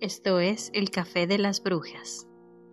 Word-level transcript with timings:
Esto 0.00 0.38
es 0.38 0.70
El 0.74 0.90
Café 0.90 1.26
de 1.26 1.38
las 1.38 1.60
Brujas. 1.60 2.28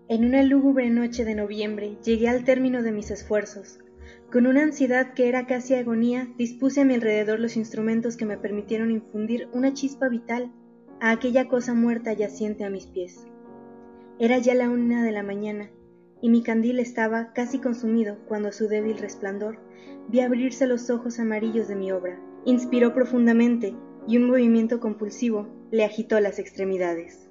En 0.09 0.25
una 0.25 0.43
lúgubre 0.43 0.87
noche 0.91 1.25
de 1.25 1.33
noviembre 1.33 1.97
llegué 2.03 2.29
al 2.29 2.43
término 2.43 2.83
de 2.83 2.91
mis 2.91 3.09
esfuerzos. 3.09 3.79
Con 4.31 4.45
una 4.45 4.61
ansiedad 4.61 5.15
que 5.15 5.27
era 5.27 5.47
casi 5.47 5.73
agonía, 5.73 6.31
dispuse 6.37 6.81
a 6.81 6.85
mi 6.85 6.93
alrededor 6.93 7.39
los 7.39 7.57
instrumentos 7.57 8.15
que 8.15 8.27
me 8.27 8.37
permitieron 8.37 8.91
infundir 8.91 9.49
una 9.53 9.73
chispa 9.73 10.07
vital 10.07 10.51
a 11.01 11.09
aquella 11.09 11.47
cosa 11.47 11.73
muerta 11.73 12.13
yaciente 12.13 12.63
a 12.63 12.69
mis 12.69 12.85
pies. 12.85 13.25
Era 14.19 14.37
ya 14.37 14.53
la 14.53 14.69
una 14.69 15.03
de 15.03 15.11
la 15.11 15.23
mañana, 15.23 15.71
y 16.21 16.29
mi 16.29 16.43
candil 16.43 16.77
estaba 16.77 17.33
casi 17.33 17.57
consumido 17.57 18.19
cuando 18.27 18.49
a 18.49 18.51
su 18.51 18.67
débil 18.67 18.99
resplandor 18.99 19.57
vi 20.09 20.19
abrirse 20.19 20.67
los 20.67 20.91
ojos 20.91 21.17
amarillos 21.17 21.67
de 21.67 21.75
mi 21.75 21.91
obra. 21.91 22.19
Inspiró 22.45 22.93
profundamente 22.93 23.75
y 24.07 24.17
un 24.17 24.27
movimiento 24.27 24.79
compulsivo 24.79 25.47
le 25.71 25.83
agitó 25.83 26.19
las 26.19 26.39
extremidades. 26.39 27.24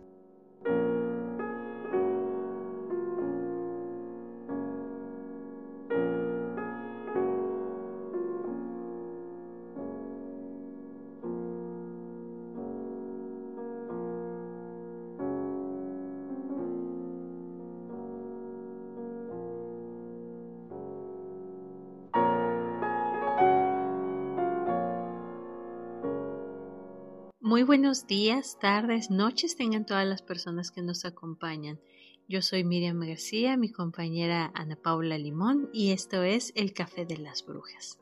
Buenos 27.67 28.07
días, 28.07 28.59
tardes, 28.61 29.11
noches 29.11 29.57
tengan 29.57 29.86
todas 29.86 30.07
las 30.07 30.21
personas 30.21 30.71
que 30.71 30.82
nos 30.82 31.07
acompañan. 31.07 31.81
Yo 32.28 32.42
soy 32.42 32.62
Miriam 32.62 33.01
García, 33.01 33.56
mi 33.56 33.73
compañera 33.73 34.53
Ana 34.55 34.77
Paula 34.77 35.17
Limón 35.17 35.71
y 35.73 35.93
esto 35.93 36.23
es 36.23 36.53
El 36.56 36.75
Café 36.75 37.06
de 37.06 37.17
las 37.17 37.47
Brujas. 37.47 37.98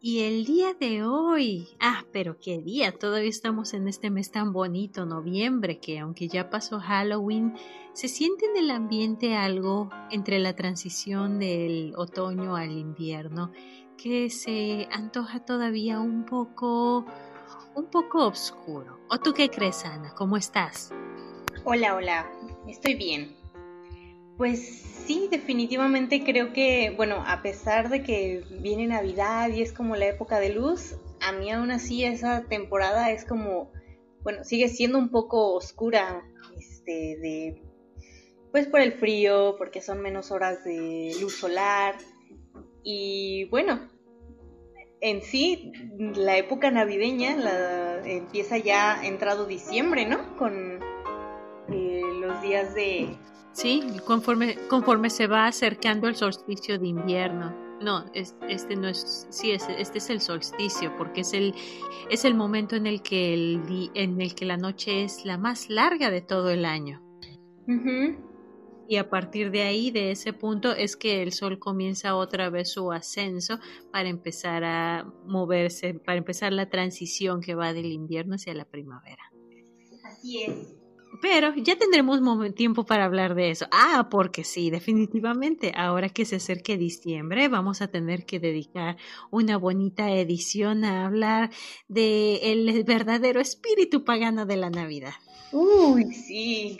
Y 0.00 0.20
el 0.20 0.46
día 0.46 0.72
de 0.72 1.04
hoy, 1.04 1.68
ah, 1.78 2.06
pero 2.10 2.38
qué 2.40 2.62
día, 2.62 2.92
todavía 2.92 3.28
estamos 3.28 3.74
en 3.74 3.86
este 3.86 4.08
mes 4.08 4.30
tan 4.30 4.54
bonito, 4.54 5.04
noviembre, 5.04 5.78
que 5.78 5.98
aunque 5.98 6.28
ya 6.28 6.48
pasó 6.48 6.80
Halloween, 6.80 7.52
se 7.92 8.08
siente 8.08 8.46
en 8.46 8.56
el 8.56 8.70
ambiente 8.70 9.36
algo 9.36 9.90
entre 10.10 10.38
la 10.38 10.56
transición 10.56 11.38
del 11.38 11.92
otoño 11.96 12.56
al 12.56 12.72
invierno 12.72 13.52
que 13.98 14.30
se 14.30 14.88
antoja 14.92 15.44
todavía 15.44 15.98
un 16.00 16.24
poco 16.24 17.04
un 17.78 17.86
poco 17.86 18.26
oscuro. 18.26 18.98
¿O 19.08 19.18
tú 19.18 19.32
qué 19.32 19.48
crees, 19.48 19.84
Ana? 19.84 20.12
¿Cómo 20.16 20.36
estás? 20.36 20.90
Hola, 21.64 21.94
hola, 21.94 22.30
estoy 22.66 22.94
bien. 22.94 23.36
Pues 24.36 24.60
sí, 25.06 25.28
definitivamente 25.30 26.24
creo 26.24 26.52
que, 26.52 26.92
bueno, 26.96 27.22
a 27.26 27.40
pesar 27.40 27.88
de 27.88 28.02
que 28.02 28.44
viene 28.60 28.88
Navidad 28.88 29.50
y 29.50 29.62
es 29.62 29.72
como 29.72 29.94
la 29.94 30.06
época 30.06 30.40
de 30.40 30.50
luz, 30.50 30.96
a 31.20 31.32
mí 31.32 31.50
aún 31.52 31.70
así 31.70 32.04
esa 32.04 32.44
temporada 32.44 33.10
es 33.12 33.24
como, 33.24 33.72
bueno, 34.22 34.44
sigue 34.44 34.68
siendo 34.68 34.98
un 34.98 35.10
poco 35.10 35.54
oscura, 35.54 36.24
este, 36.56 37.16
de, 37.20 37.62
pues 38.50 38.66
por 38.66 38.80
el 38.80 38.92
frío, 38.92 39.54
porque 39.56 39.80
son 39.80 40.00
menos 40.00 40.32
horas 40.32 40.64
de 40.64 41.16
luz 41.20 41.36
solar. 41.36 41.96
Y 42.82 43.44
bueno, 43.50 43.88
en 45.00 45.22
sí, 45.22 45.72
la 45.98 46.36
época 46.36 46.70
navideña 46.70 47.36
la, 47.36 48.06
empieza 48.06 48.58
ya 48.58 49.04
entrado 49.04 49.46
diciembre, 49.46 50.06
¿no? 50.06 50.36
Con 50.36 50.80
eh, 51.68 52.02
los 52.20 52.40
días 52.42 52.74
de... 52.74 53.16
Sí, 53.52 53.82
conforme, 54.06 54.56
conforme 54.68 55.10
se 55.10 55.26
va 55.26 55.46
acercando 55.46 56.06
el 56.06 56.14
solsticio 56.14 56.78
de 56.78 56.86
invierno. 56.86 57.54
No, 57.80 58.04
este 58.12 58.76
no 58.76 58.88
es, 58.88 59.26
sí, 59.30 59.52
este 59.52 59.98
es 59.98 60.10
el 60.10 60.20
solsticio, 60.20 60.92
porque 60.96 61.20
es 61.20 61.32
el, 61.32 61.54
es 62.10 62.24
el 62.24 62.34
momento 62.34 62.74
en 62.74 62.86
el, 62.86 63.02
que 63.02 63.34
el, 63.34 63.90
en 63.94 64.20
el 64.20 64.34
que 64.34 64.44
la 64.44 64.56
noche 64.56 65.04
es 65.04 65.24
la 65.24 65.38
más 65.38 65.70
larga 65.70 66.10
de 66.10 66.20
todo 66.20 66.50
el 66.50 66.64
año 66.64 67.00
y 68.88 68.96
a 68.96 69.10
partir 69.10 69.50
de 69.50 69.62
ahí, 69.62 69.90
de 69.90 70.10
ese 70.10 70.32
punto, 70.32 70.72
es 70.72 70.96
que 70.96 71.22
el 71.22 71.32
Sol 71.32 71.58
comienza 71.58 72.16
otra 72.16 72.48
vez 72.48 72.72
su 72.72 72.90
ascenso 72.90 73.58
para 73.92 74.08
empezar 74.08 74.64
a 74.64 75.12
moverse, 75.26 75.92
para 75.92 76.16
empezar 76.16 76.54
la 76.54 76.70
transición 76.70 77.42
que 77.42 77.54
va 77.54 77.74
del 77.74 77.92
invierno 77.92 78.36
hacia 78.36 78.54
la 78.54 78.64
primavera. 78.64 79.30
Así 80.04 80.42
es. 80.42 80.74
Pero 81.20 81.54
ya 81.56 81.76
tendremos 81.76 82.20
tiempo 82.54 82.86
para 82.86 83.04
hablar 83.04 83.34
de 83.34 83.50
eso. 83.50 83.66
Ah, 83.72 84.08
porque 84.10 84.42
sí, 84.42 84.70
definitivamente. 84.70 85.72
Ahora 85.76 86.08
que 86.08 86.24
se 86.24 86.36
acerque 86.36 86.78
diciembre, 86.78 87.48
vamos 87.48 87.82
a 87.82 87.88
tener 87.88 88.24
que 88.24 88.40
dedicar 88.40 88.96
una 89.30 89.58
bonita 89.58 90.10
edición 90.12 90.84
a 90.84 91.04
hablar 91.04 91.50
del 91.88 92.68
el 92.68 92.84
verdadero 92.84 93.40
espíritu 93.40 94.04
pagano 94.04 94.46
de 94.46 94.56
la 94.56 94.70
Navidad. 94.70 95.14
Uy, 95.52 96.04
sí 96.14 96.78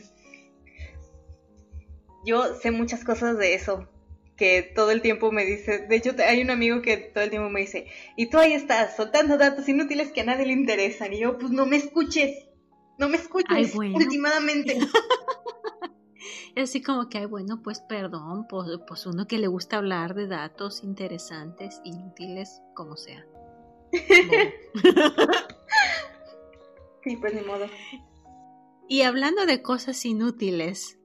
yo 2.24 2.54
sé 2.54 2.70
muchas 2.70 3.04
cosas 3.04 3.38
de 3.38 3.54
eso, 3.54 3.88
que 4.36 4.62
todo 4.62 4.92
el 4.92 5.02
tiempo 5.02 5.32
me 5.32 5.44
dice, 5.44 5.86
de 5.86 5.96
hecho 5.96 6.12
hay 6.26 6.40
un 6.40 6.50
amigo 6.50 6.80
que 6.80 6.96
todo 6.96 7.24
el 7.24 7.30
tiempo 7.30 7.50
me 7.50 7.60
dice, 7.60 7.88
y 8.16 8.30
tú 8.30 8.38
ahí 8.38 8.52
estás 8.52 8.96
soltando 8.96 9.36
datos 9.36 9.68
inútiles 9.68 10.12
que 10.12 10.20
a 10.20 10.24
nadie 10.24 10.46
le 10.46 10.52
interesan, 10.52 11.12
y 11.12 11.20
yo, 11.20 11.38
pues 11.38 11.50
no 11.50 11.66
me 11.66 11.76
escuches, 11.76 12.46
no 12.98 13.08
me 13.08 13.16
escuches, 13.16 13.74
últimamente. 13.74 14.78
Así 16.56 16.82
como 16.82 17.08
que, 17.08 17.18
ay, 17.18 17.26
bueno, 17.26 17.62
pues 17.62 17.80
perdón, 17.80 18.46
pues, 18.48 18.68
pues, 18.86 19.06
uno 19.06 19.26
que 19.26 19.38
le 19.38 19.46
gusta 19.46 19.76
hablar 19.76 20.14
de 20.14 20.26
datos 20.26 20.82
interesantes, 20.82 21.80
inútiles, 21.84 22.60
como 22.74 22.96
sea. 22.96 23.24
sí, 27.04 27.16
pues 27.16 27.34
ni 27.34 27.42
modo. 27.42 27.66
Y 28.88 29.02
hablando 29.02 29.46
de 29.46 29.62
cosas 29.62 30.04
inútiles, 30.04 30.97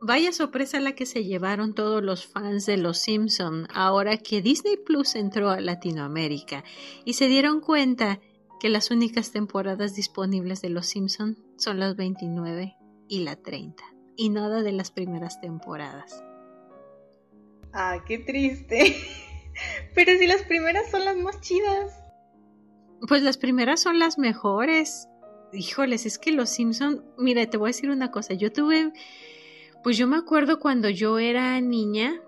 Vaya 0.00 0.32
sorpresa 0.32 0.78
la 0.80 0.92
que 0.92 1.06
se 1.06 1.24
llevaron 1.24 1.74
todos 1.74 2.02
los 2.02 2.26
fans 2.26 2.66
de 2.66 2.76
Los 2.76 2.98
Simpson 2.98 3.66
ahora 3.72 4.18
que 4.18 4.42
Disney 4.42 4.76
Plus 4.76 5.14
entró 5.14 5.50
a 5.50 5.60
Latinoamérica 5.60 6.64
y 7.04 7.14
se 7.14 7.28
dieron 7.28 7.60
cuenta 7.60 8.20
que 8.60 8.68
las 8.68 8.90
únicas 8.90 9.32
temporadas 9.32 9.94
disponibles 9.94 10.60
de 10.60 10.70
Los 10.70 10.86
Simpson 10.86 11.38
son 11.56 11.80
las 11.80 11.96
29 11.96 12.76
y 13.08 13.20
la 13.20 13.36
30 13.36 13.82
y 14.16 14.28
nada 14.30 14.62
de 14.62 14.72
las 14.72 14.90
primeras 14.90 15.40
temporadas. 15.40 16.22
Ah, 17.72 18.02
qué 18.06 18.18
triste. 18.18 18.96
Pero 19.94 20.12
si 20.18 20.26
las 20.26 20.42
primeras 20.42 20.90
son 20.90 21.04
las 21.04 21.16
más 21.16 21.40
chidas. 21.40 21.94
Pues 23.08 23.22
las 23.22 23.38
primeras 23.38 23.80
son 23.80 23.98
las 23.98 24.18
mejores. 24.18 25.08
Híjoles, 25.52 26.06
es 26.06 26.18
que 26.18 26.32
Los 26.32 26.50
Simpson, 26.50 27.04
mira, 27.18 27.48
te 27.48 27.56
voy 27.56 27.68
a 27.68 27.72
decir 27.72 27.90
una 27.90 28.10
cosa, 28.10 28.34
yo 28.34 28.52
tuve 28.52 28.92
pues 29.86 29.96
yo 29.96 30.08
me 30.08 30.16
acuerdo 30.16 30.58
cuando 30.58 30.90
yo 30.90 31.20
era 31.20 31.60
niña, 31.60 32.20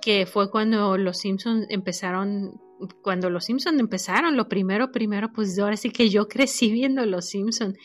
que 0.00 0.24
fue 0.24 0.50
cuando 0.50 0.96
los 0.96 1.18
Simpsons 1.18 1.66
empezaron, 1.68 2.58
cuando 3.02 3.28
los 3.28 3.44
Simpsons 3.44 3.78
empezaron, 3.78 4.34
lo 4.34 4.48
primero, 4.48 4.92
primero, 4.92 5.30
pues 5.30 5.58
ahora 5.58 5.76
sí 5.76 5.90
que 5.90 6.08
yo 6.08 6.26
crecí 6.26 6.72
viendo 6.72 7.04
los 7.04 7.26
Simpsons. 7.26 7.76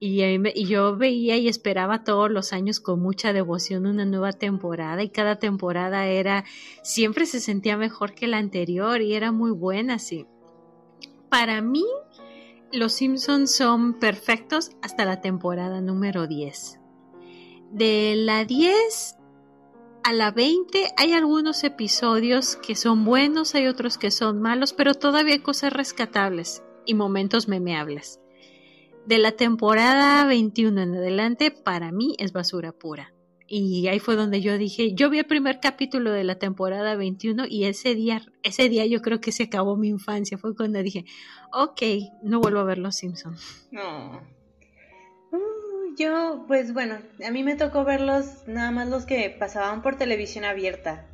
Y, 0.00 0.24
y, 0.24 0.66
yo 0.66 0.96
veía 0.96 1.36
y 1.36 1.46
esperaba 1.46 2.02
todos 2.02 2.28
los 2.32 2.52
años 2.52 2.80
con 2.80 3.00
mucha 3.00 3.32
devoción 3.32 3.86
una 3.86 4.06
nueva 4.06 4.32
temporada 4.32 5.04
y 5.04 5.10
cada 5.10 5.36
temporada 5.36 6.06
era, 6.06 6.44
siempre 6.82 7.26
se 7.26 7.38
sentía 7.38 7.76
mejor 7.76 8.12
que 8.12 8.26
la 8.26 8.38
anterior 8.38 9.00
y 9.02 9.14
era 9.14 9.30
muy 9.30 9.52
buena, 9.52 10.00
sí. 10.00 10.26
Para 11.28 11.62
mí, 11.62 11.84
los 12.72 12.92
Simpsons 12.94 13.54
son 13.54 14.00
perfectos 14.00 14.72
hasta 14.82 15.04
la 15.04 15.20
temporada 15.20 15.80
número 15.80 16.26
10 16.26 16.80
de 17.74 18.14
la 18.16 18.44
10 18.44 19.16
a 20.04 20.12
la 20.12 20.30
20 20.30 20.92
hay 20.96 21.12
algunos 21.12 21.64
episodios 21.64 22.54
que 22.54 22.76
son 22.76 23.04
buenos, 23.04 23.56
hay 23.56 23.66
otros 23.66 23.98
que 23.98 24.12
son 24.12 24.40
malos, 24.40 24.72
pero 24.72 24.94
todavía 24.94 25.34
hay 25.34 25.40
cosas 25.40 25.72
rescatables 25.72 26.62
y 26.86 26.94
momentos 26.94 27.48
memeables. 27.48 28.20
De 29.06 29.18
la 29.18 29.32
temporada 29.32 30.24
21 30.24 30.80
en 30.82 30.94
adelante, 30.94 31.50
para 31.50 31.90
mí 31.90 32.14
es 32.18 32.32
basura 32.32 32.70
pura. 32.70 33.12
Y 33.48 33.88
ahí 33.88 33.98
fue 33.98 34.14
donde 34.14 34.40
yo 34.40 34.56
dije, 34.56 34.94
yo 34.94 35.10
vi 35.10 35.18
el 35.18 35.26
primer 35.26 35.58
capítulo 35.58 36.12
de 36.12 36.22
la 36.22 36.38
temporada 36.38 36.94
21 36.94 37.46
y 37.48 37.64
ese 37.64 37.96
día, 37.96 38.24
ese 38.44 38.68
día 38.68 38.86
yo 38.86 39.02
creo 39.02 39.20
que 39.20 39.32
se 39.32 39.42
acabó 39.42 39.76
mi 39.76 39.88
infancia. 39.88 40.38
Fue 40.38 40.54
cuando 40.54 40.80
dije, 40.80 41.04
ok, 41.52 41.82
no 42.22 42.40
vuelvo 42.40 42.60
a 42.60 42.64
ver 42.64 42.78
Los 42.78 42.94
Simpsons. 42.96 43.68
No 43.72 44.43
yo, 45.96 46.44
pues 46.46 46.72
bueno, 46.72 46.98
a 47.24 47.30
mí 47.30 47.42
me 47.42 47.56
tocó 47.56 47.84
verlos 47.84 48.46
nada 48.46 48.70
más 48.70 48.88
los 48.88 49.06
que 49.06 49.30
pasaban 49.30 49.82
por 49.82 49.96
televisión 49.96 50.44
abierta. 50.44 51.06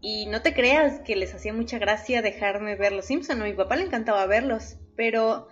Y 0.00 0.26
no 0.26 0.42
te 0.42 0.54
creas 0.54 1.00
que 1.00 1.16
les 1.16 1.34
hacía 1.34 1.52
mucha 1.52 1.78
gracia 1.78 2.22
dejarme 2.22 2.76
ver 2.76 2.92
los 2.92 3.06
Simpson. 3.06 3.42
A 3.42 3.44
mi 3.44 3.54
papá 3.54 3.76
le 3.76 3.84
encantaba 3.84 4.26
verlos, 4.26 4.76
pero 4.96 5.48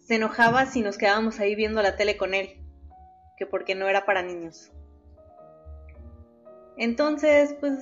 se 0.00 0.16
enojaba 0.16 0.66
si 0.66 0.82
nos 0.82 0.98
quedábamos 0.98 1.38
ahí 1.38 1.54
viendo 1.54 1.82
la 1.82 1.96
tele 1.96 2.16
con 2.16 2.34
él. 2.34 2.62
que 3.38 3.46
porque 3.46 3.74
no 3.74 3.86
era 3.86 4.06
para 4.06 4.22
niños. 4.22 4.72
Entonces, 6.78 7.54
pues 7.60 7.78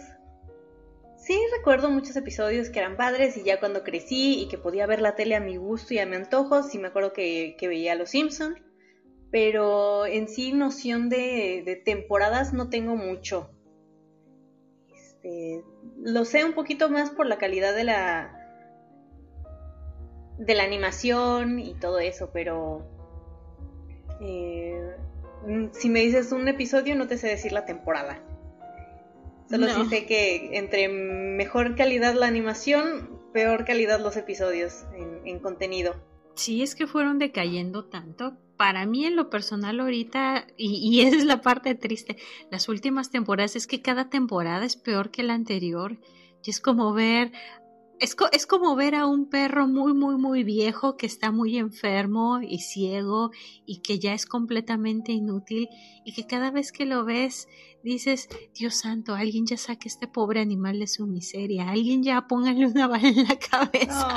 sí 1.17 1.39
recuerdo 1.57 1.91
muchos 1.91 2.17
episodios 2.17 2.69
que 2.69 2.79
eran 2.79 2.97
padres 2.97 3.37
y 3.37 3.45
ya 3.45 3.59
cuando 3.59 3.83
crecí 3.83 4.43
y 4.43 4.49
que 4.49 4.59
podía 4.59 4.87
ver 4.87 5.01
la 5.01 5.15
tele 5.15 5.35
a 5.35 5.41
mi 5.41 5.57
gusto 5.57 5.95
y 5.95 5.99
a 5.99 6.07
mi 6.07 6.17
antojo, 6.17 6.63
sí 6.63 6.79
me 6.79 6.89
acuerdo 6.89 7.13
que, 7.13 7.57
veía 7.63 7.95
Los 7.95 8.11
Simpson, 8.11 8.59
pero 9.35 10.07
en 10.07 10.29
sí 10.29 10.53
noción 10.53 11.09
de, 11.09 11.83
temporadas 11.85 12.53
no 12.53 12.71
tengo 12.71 12.95
mucho. 12.95 13.51
Este, 14.95 15.65
lo 16.01 16.25
sé 16.25 16.45
un 16.45 16.53
poquito 16.53 16.89
más 16.89 17.11
por 17.11 17.27
la 17.27 17.37
calidad 17.37 17.75
de 17.75 17.83
la 17.83 18.41
de 20.39 20.55
la 20.55 20.63
animación 20.63 21.59
y 21.59 21.75
todo 21.75 21.99
eso, 21.99 22.31
pero 22.33 22.87
eh, 24.21 24.95
si 25.73 25.91
me 25.91 25.99
dices 25.99 26.31
un 26.31 26.47
episodio 26.47 26.95
no 26.95 27.09
te 27.09 27.19
sé 27.19 27.27
decir 27.27 27.51
la 27.51 27.65
temporada. 27.65 28.23
Solo 29.51 29.67
sí 29.67 29.87
sé 29.87 30.07
que 30.07 30.57
entre 30.59 30.89
mejor 30.89 31.75
calidad 31.75 32.15
la 32.15 32.29
animación, 32.29 33.21
peor 33.33 33.65
calidad 33.65 33.99
los 33.99 34.17
episodios 34.17 34.85
en, 35.25 35.41
contenido. 35.41 35.97
Sí, 36.37 36.63
es 36.63 36.77
que 36.77 36.87
fueron 36.87 37.19
decayendo 37.19 37.87
tanto. 37.87 38.39
Para 38.57 38.87
mí 38.87 39.05
en 39.05 39.17
lo 39.17 39.31
personal 39.31 39.81
ahorita, 39.81 40.47
y, 40.57 40.77
y 40.77 41.01
es 41.07 41.25
la 41.25 41.41
parte 41.41 41.75
triste, 41.75 42.17
las 42.51 42.69
últimas 42.69 43.11
temporadas 43.11 43.57
es 43.57 43.67
que 43.67 43.83
cada 43.83 44.11
temporada 44.11 44.65
es 44.65 44.77
peor 44.77 45.11
que 45.11 45.23
la 45.23 45.35
anterior. 45.35 45.99
Y 46.43 46.51
es 46.51 46.61
como 46.61 46.93
ver 46.93 47.33
es, 48.01 48.17
es, 48.33 48.47
como 48.47 48.75
ver 48.77 48.95
a 48.95 49.07
un 49.07 49.29
perro 49.29 49.67
muy, 49.69 49.95
muy, 49.95 50.17
muy 50.17 50.45
viejo 50.45 50.97
que 50.97 51.07
está 51.07 51.31
muy 51.31 51.59
enfermo 51.59 52.41
y 52.43 52.59
ciego 52.59 53.31
y 53.67 53.79
que 53.79 53.99
ya 53.99 54.15
es 54.15 54.27
completamente 54.27 55.13
inútil 55.13 55.69
y 56.05 56.13
que 56.13 56.27
cada 56.27 56.51
vez 56.51 56.73
que 56.73 56.87
lo 56.87 57.05
ves 57.05 57.49
dices, 57.83 58.29
Dios 58.55 58.75
santo, 58.77 59.15
alguien 59.15 59.47
ya 59.47 59.57
saque 59.57 59.89
a 59.89 59.93
este 59.93 60.09
pobre 60.09 60.41
animal 60.41 60.79
de 60.79 60.87
su 60.87 61.07
miseria, 61.07 61.69
alguien 61.71 62.03
ya 62.03 62.27
póngale 62.27 62.67
una 62.67 62.87
bala 62.87 63.09
en 63.09 63.25
la 63.25 63.39
cabeza. 63.39 64.09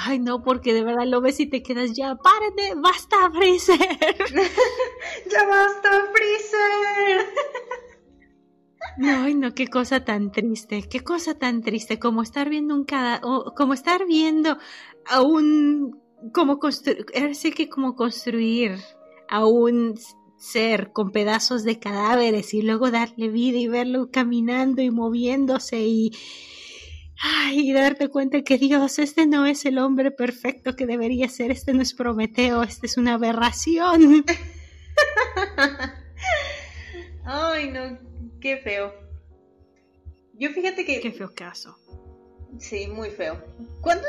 Ay. 0.00 0.18
no, 0.18 0.42
porque 0.42 0.74
de 0.74 0.84
verdad 0.84 1.06
lo 1.06 1.20
ves 1.20 1.40
y 1.40 1.46
te 1.46 1.62
quedas 1.62 1.92
ya, 1.94 2.14
párate, 2.16 2.74
basta, 2.76 3.16
Freezer. 3.32 3.78
ya 5.30 5.46
basta, 5.46 5.90
Freezer. 6.12 7.26
No, 8.98 9.24
ay, 9.24 9.34
no, 9.34 9.54
qué 9.54 9.68
cosa 9.68 10.04
tan 10.04 10.32
triste, 10.32 10.82
qué 10.88 11.00
cosa 11.00 11.38
tan 11.38 11.62
triste, 11.62 11.98
como 11.98 12.22
estar 12.22 12.48
viendo 12.48 12.74
un 12.74 12.84
cada, 12.84 13.20
como 13.56 13.74
estar 13.74 14.06
viendo 14.06 14.58
a 15.06 15.22
un, 15.22 16.00
como 16.32 16.58
construir, 16.58 17.06
que 17.54 17.68
como 17.68 17.94
construir 17.94 18.76
a 19.28 19.46
un 19.46 19.94
ser 20.36 20.92
con 20.92 21.10
pedazos 21.10 21.64
de 21.64 21.78
cadáveres 21.78 22.54
y 22.54 22.62
luego 22.62 22.90
darle 22.90 23.28
vida 23.28 23.58
y 23.58 23.68
verlo 23.68 24.10
caminando 24.10 24.82
y 24.82 24.90
moviéndose 24.90 25.80
y, 25.80 26.12
ay, 27.20 27.70
y 27.70 27.72
darte 27.72 28.08
cuenta 28.08 28.42
que 28.42 28.58
Dios, 28.58 28.98
este 28.98 29.26
no 29.26 29.46
es 29.46 29.64
el 29.64 29.78
hombre 29.78 30.10
perfecto 30.10 30.76
que 30.76 30.86
debería 30.86 31.28
ser, 31.28 31.50
este 31.50 31.72
no 31.72 31.82
es 31.82 31.94
Prometeo, 31.94 32.62
este 32.62 32.86
es 32.86 32.96
una 32.96 33.14
aberración. 33.14 34.24
ay, 37.24 37.70
no, 37.70 37.98
Qué 38.40 38.58
feo. 38.58 38.92
Yo 40.34 40.50
fíjate 40.50 40.84
que... 40.84 41.00
Qué 41.00 41.10
feo 41.10 41.32
caso. 41.34 41.76
Sí, 42.58 42.86
muy 42.86 43.10
feo. 43.10 43.42
¿Cuándo, 43.80 44.06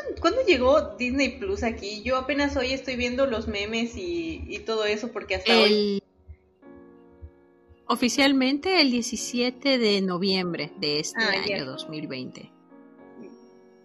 llegó 0.48 0.96
Disney 0.98 1.40
Plus 1.40 1.64
aquí? 1.64 2.04
Yo 2.04 2.18
apenas 2.18 2.56
hoy 2.56 2.72
estoy 2.72 2.96
viendo 2.96 3.26
los 3.26 3.48
memes 3.48 3.94
y, 3.96 4.62
todo 4.66 4.86
eso 4.86 5.12
porque 5.12 5.36
hasta 5.36 5.60
hoy... 5.60 6.02
Oficialmente 7.88 8.82
el 8.82 8.92
17 8.92 9.80
de 9.80 10.02
noviembre 10.02 10.72
de 10.78 11.00
este 11.00 11.24
ah, 11.24 11.42
año 11.44 11.66
2020. 11.66 12.59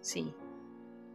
Sí. 0.05 0.33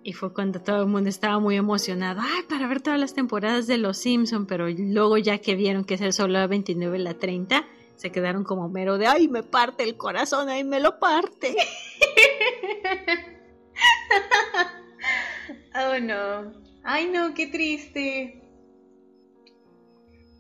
Y 0.03 0.15
fue 0.15 0.35
cuando 0.35 0.63
todo 0.63 0.83
el 0.83 0.89
mundo 0.89 1.09
estaba 1.09 1.39
muy 1.39 1.55
emocionado, 1.55 2.21
ay, 2.25 2.43
para 2.49 2.67
ver 2.67 2.81
todas 2.81 2.99
las 2.99 3.15
temporadas 3.15 3.69
de 3.69 3.79
Los 3.79 3.99
Simpson, 3.99 4.47
pero 4.47 4.69
luego 4.69 5.17
ya 5.17 5.39
que 5.39 5.55
vieron 5.55 5.85
que 5.85 5.95
es 5.95 6.01
el 6.01 6.13
solo 6.13 6.33
la 6.33 6.49
29 6.49 6.99
y 6.99 7.03
la 7.03 7.15
30, 7.15 7.65
se 7.95 8.11
quedaron 8.11 8.43
como 8.43 8.69
mero 8.69 8.99
de, 8.99 9.07
ay, 9.07 9.29
me 9.29 9.45
parte 9.45 9.85
el 9.85 9.97
corazón, 9.97 10.49
ay, 10.49 10.65
me 10.65 10.81
lo 10.81 10.99
parte. 10.99 11.55
oh, 15.77 16.01
no. 16.01 16.53
Ay, 16.83 17.11
no, 17.11 17.33
qué 17.35 17.47
triste. 17.47 18.43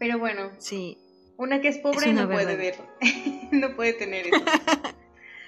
Pero 0.00 0.18
bueno. 0.18 0.50
Sí. 0.58 0.98
Una 1.36 1.60
que 1.60 1.68
es 1.68 1.78
pobre 1.78 2.12
no 2.12 2.28
puede 2.28 2.56
ver. 2.56 2.74
no 3.52 3.76
puede 3.76 3.92
tener 3.92 4.26
eso. 4.26 4.36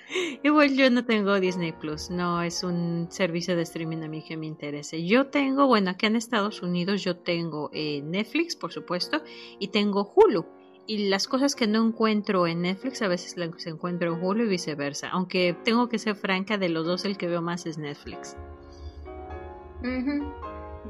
Igual 0.42 0.74
yo 0.74 0.90
no 0.90 1.04
tengo 1.04 1.38
Disney 1.40 1.72
Plus, 1.72 2.10
no 2.10 2.42
es 2.42 2.62
un 2.62 3.08
servicio 3.10 3.56
de 3.56 3.62
streaming 3.62 4.02
a 4.02 4.08
mí 4.08 4.22
que 4.22 4.36
me 4.36 4.46
interese. 4.46 5.04
Yo 5.04 5.26
tengo, 5.26 5.66
bueno, 5.66 5.90
aquí 5.90 6.06
en 6.06 6.16
Estados 6.16 6.62
Unidos 6.62 7.02
yo 7.02 7.16
tengo 7.16 7.70
eh, 7.72 8.02
Netflix, 8.02 8.56
por 8.56 8.72
supuesto, 8.72 9.22
y 9.58 9.68
tengo 9.68 10.12
Hulu 10.14 10.44
y 10.86 11.08
las 11.08 11.28
cosas 11.28 11.54
que 11.54 11.66
no 11.66 11.86
encuentro 11.86 12.46
en 12.46 12.62
Netflix 12.62 13.02
a 13.02 13.08
veces 13.08 13.36
las 13.36 13.66
encuentro 13.66 14.12
en 14.12 14.22
Hulu 14.22 14.44
y 14.44 14.48
viceversa. 14.48 15.08
Aunque 15.10 15.56
tengo 15.64 15.88
que 15.88 15.98
ser 15.98 16.16
franca, 16.16 16.58
de 16.58 16.68
los 16.68 16.86
dos 16.86 17.04
el 17.04 17.16
que 17.16 17.28
veo 17.28 17.42
más 17.42 17.66
es 17.66 17.78
Netflix. 17.78 18.36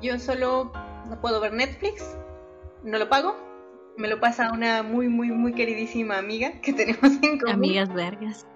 Yo 0.01 0.19
solo 0.19 0.73
no 1.09 1.21
puedo 1.21 1.41
ver 1.41 1.53
Netflix, 1.53 2.17
no 2.83 2.99
lo 2.99 3.09
pago. 3.09 3.37
Me 3.97 4.09
lo 4.09 4.21
pasa 4.21 4.51
una 4.53 4.83
muy, 4.83 5.09
muy, 5.09 5.31
muy 5.31 5.53
queridísima 5.53 6.17
amiga 6.17 6.61
que 6.63 6.73
tenemos 6.73 7.13
en 7.23 7.39
común. 7.39 7.55
Amigas 7.55 7.93
vergas. 7.93 8.47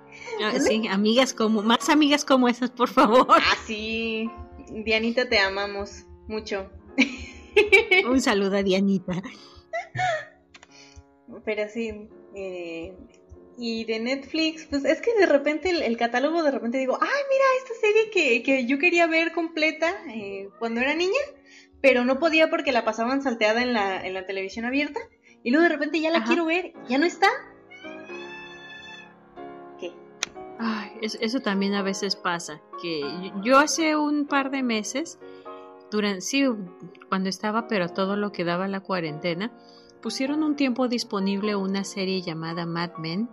Ah, 0.43 0.59
sí, 0.59 0.87
amigas 0.89 1.33
como, 1.33 1.63
más 1.63 1.89
amigas 1.89 2.25
como 2.25 2.49
esas, 2.49 2.71
por 2.71 2.89
favor. 2.89 3.27
Ah, 3.31 3.57
sí. 3.67 4.31
Dianita, 4.71 5.29
te 5.29 5.39
amamos 5.39 6.05
mucho. 6.29 6.71
Un 8.09 8.21
saludo 8.21 8.57
a 8.57 8.63
Dianita. 8.63 9.23
Pero 11.45 11.69
sí, 11.69 12.09
eh, 12.35 12.95
y 13.59 13.85
de 13.85 14.01
Netflix, 14.01 14.67
pues 14.67 14.85
es 14.85 15.01
que 15.01 15.15
de 15.15 15.27
repente 15.27 15.71
el, 15.71 15.97
catálogo, 15.97 16.43
de 16.43 16.51
repente 16.51 16.79
digo, 16.79 16.99
ay, 17.01 17.09
mira, 17.31 17.45
esta 17.59 17.75
serie 17.81 18.11
que, 18.11 18.43
que 18.43 18.67
yo 18.67 18.79
quería 18.79 19.07
ver 19.07 19.33
completa 19.33 19.95
eh, 20.09 20.49
cuando 20.59 20.81
era 20.81 20.95
niña, 20.95 21.21
pero 21.81 22.05
no 22.05 22.19
podía 22.19 22.51
porque 22.51 22.73
la 22.73 22.85
pasaban 22.85 23.23
salteada 23.23 23.62
en 23.62 23.73
la, 23.73 24.05
en 24.05 24.15
la 24.15 24.27
televisión 24.27 24.65
abierta, 24.65 25.01
y 25.43 25.50
luego 25.50 25.64
de 25.64 25.71
repente 25.71 26.00
ya 26.00 26.11
la 26.11 26.25
quiero 26.25 26.45
ver, 26.45 26.73
ya 26.88 26.99
no 26.99 27.07
está. 27.07 27.29
Ay, 30.59 30.91
eso, 31.03 31.41
también 31.41 31.75
a 31.75 31.83
veces 31.83 32.17
pasa, 32.17 32.63
que 32.81 33.33
yo 33.43 33.59
hace 33.59 33.97
un 33.97 34.27
par 34.27 34.51
de 34.51 34.63
meses, 34.63 35.19
durante, 35.91 36.23
sí, 36.23 36.45
cuando 37.09 37.29
estaba, 37.29 37.69
pero 37.69 37.89
todo 37.89 38.17
lo 38.17 38.33
que 38.33 38.45
daba 38.45 38.67
la 38.67 38.81
cuarentena, 38.81 39.53
pusieron 40.01 40.43
un 40.43 40.57
tiempo 40.57 40.89
disponible 40.89 41.57
una 41.57 41.85
serie 41.85 42.23
llamada 42.23 42.65
Mad 42.65 42.97
Men 42.99 43.29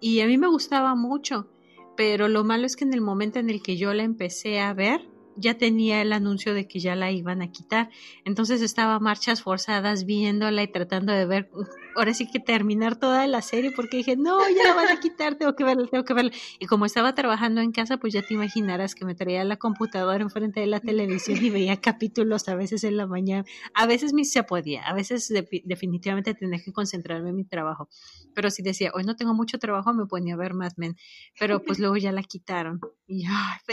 y 0.00 0.20
a 0.20 0.26
mí 0.26 0.36
me 0.36 0.48
gustaba 0.48 0.94
mucho, 0.94 1.48
pero 1.96 2.28
lo 2.28 2.44
malo 2.44 2.66
es 2.66 2.76
que 2.76 2.84
en 2.84 2.92
el 2.92 3.00
momento 3.00 3.38
en 3.38 3.50
el 3.50 3.62
que 3.62 3.76
yo 3.76 3.94
la 3.94 4.02
empecé 4.02 4.60
a 4.60 4.74
ver, 4.74 5.08
ya 5.36 5.56
tenía 5.56 6.02
el 6.02 6.12
anuncio 6.12 6.54
de 6.54 6.66
que 6.68 6.80
ya 6.80 6.94
la 6.94 7.10
iban 7.10 7.42
a 7.42 7.50
quitar. 7.50 7.90
Entonces 8.24 8.62
estaba 8.62 8.98
marchas 9.00 9.42
forzadas 9.42 10.04
viéndola 10.04 10.62
y 10.62 10.68
tratando 10.68 11.12
de 11.12 11.26
ver, 11.26 11.50
ahora 11.96 12.14
sí 12.14 12.30
que 12.30 12.40
terminar 12.40 12.96
toda 12.96 13.26
la 13.26 13.42
serie 13.42 13.72
porque 13.72 13.98
dije, 13.98 14.16
no, 14.16 14.38
ya 14.48 14.64
la 14.64 14.74
van 14.74 14.88
a 14.88 15.00
quitar, 15.00 15.36
tengo 15.36 15.54
que 15.54 15.64
verla, 15.64 15.86
tengo 15.86 16.04
que 16.04 16.14
verla. 16.14 16.32
Y 16.58 16.66
como 16.66 16.86
estaba 16.86 17.14
trabajando 17.14 17.60
en 17.60 17.72
casa, 17.72 17.96
pues 17.98 18.12
ya 18.12 18.22
te 18.22 18.34
imaginarás 18.34 18.94
que 18.94 19.04
me 19.04 19.14
traía 19.14 19.44
la 19.44 19.56
computadora 19.56 20.22
enfrente 20.22 20.60
de 20.60 20.66
la 20.66 20.80
televisión 20.80 21.44
y 21.44 21.50
veía 21.50 21.80
capítulos 21.80 22.48
a 22.48 22.54
veces 22.54 22.84
en 22.84 22.96
la 22.96 23.06
mañana. 23.06 23.44
A 23.74 23.86
veces 23.86 24.12
ni 24.12 24.24
se 24.24 24.42
podía, 24.42 24.82
a 24.84 24.94
veces 24.94 25.32
definitivamente 25.64 26.34
tenía 26.34 26.60
que 26.62 26.72
concentrarme 26.72 27.30
en 27.30 27.36
mi 27.36 27.44
trabajo. 27.44 27.88
Pero 28.34 28.50
si 28.50 28.62
decía, 28.62 28.90
hoy 28.94 29.04
no 29.04 29.16
tengo 29.16 29.34
mucho 29.34 29.58
trabajo, 29.58 29.92
me 29.94 30.06
ponía 30.06 30.34
a 30.34 30.36
ver 30.36 30.54
Mad 30.54 30.72
Men. 30.76 30.96
Pero 31.38 31.62
pues 31.62 31.78
luego 31.78 31.96
ya 31.96 32.12
la 32.12 32.22
quitaron. 32.22 32.80
Y, 33.06 33.24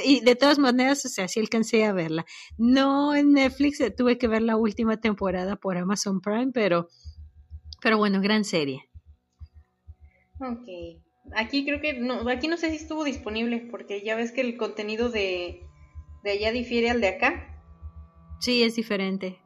y 0.04 0.22
de 0.22 0.36
todas 0.36 0.60
maneras, 0.60 1.06
o 1.06 1.10
sea, 1.10 1.28
sí 1.28 1.40
alcancé 1.40 1.86
a 1.86 1.94
verla. 1.94 2.26
No 2.58 3.16
en 3.16 3.34
Netflix, 3.34 3.80
eh, 3.80 3.92
tuve 3.92 4.18
que 4.18 4.28
ver 4.28 4.42
la 4.42 4.58
última 4.58 4.98
temporada 4.98 5.56
por 5.56 5.78
Amazon 5.78 6.22
Prime, 6.22 6.52
pero, 6.54 6.90
pero 7.82 7.98
bueno, 7.98 8.22
gran 8.22 8.44
serie. 8.44 8.90
Ok. 10.40 11.02
Aquí 11.36 11.66
creo 11.66 11.82
que 11.82 11.94
no, 11.94 12.28
aquí 12.30 12.48
no 12.48 12.58
sé 12.58 12.70
si 12.70 12.78
estuvo 12.78 13.04
disponible, 13.04 13.68
porque 13.70 14.04
ya 14.04 14.16
ves 14.16 14.32
que 14.32 14.42
el 14.42 14.58
contenido 14.58 15.10
de, 15.10 15.62
de 16.24 16.32
allá 16.32 16.52
difiere 16.52 16.90
al 16.90 17.02
de 17.02 17.10
acá. 17.10 17.48
Sí, 18.40 18.64
es 18.64 18.76
diferente. 18.76 19.40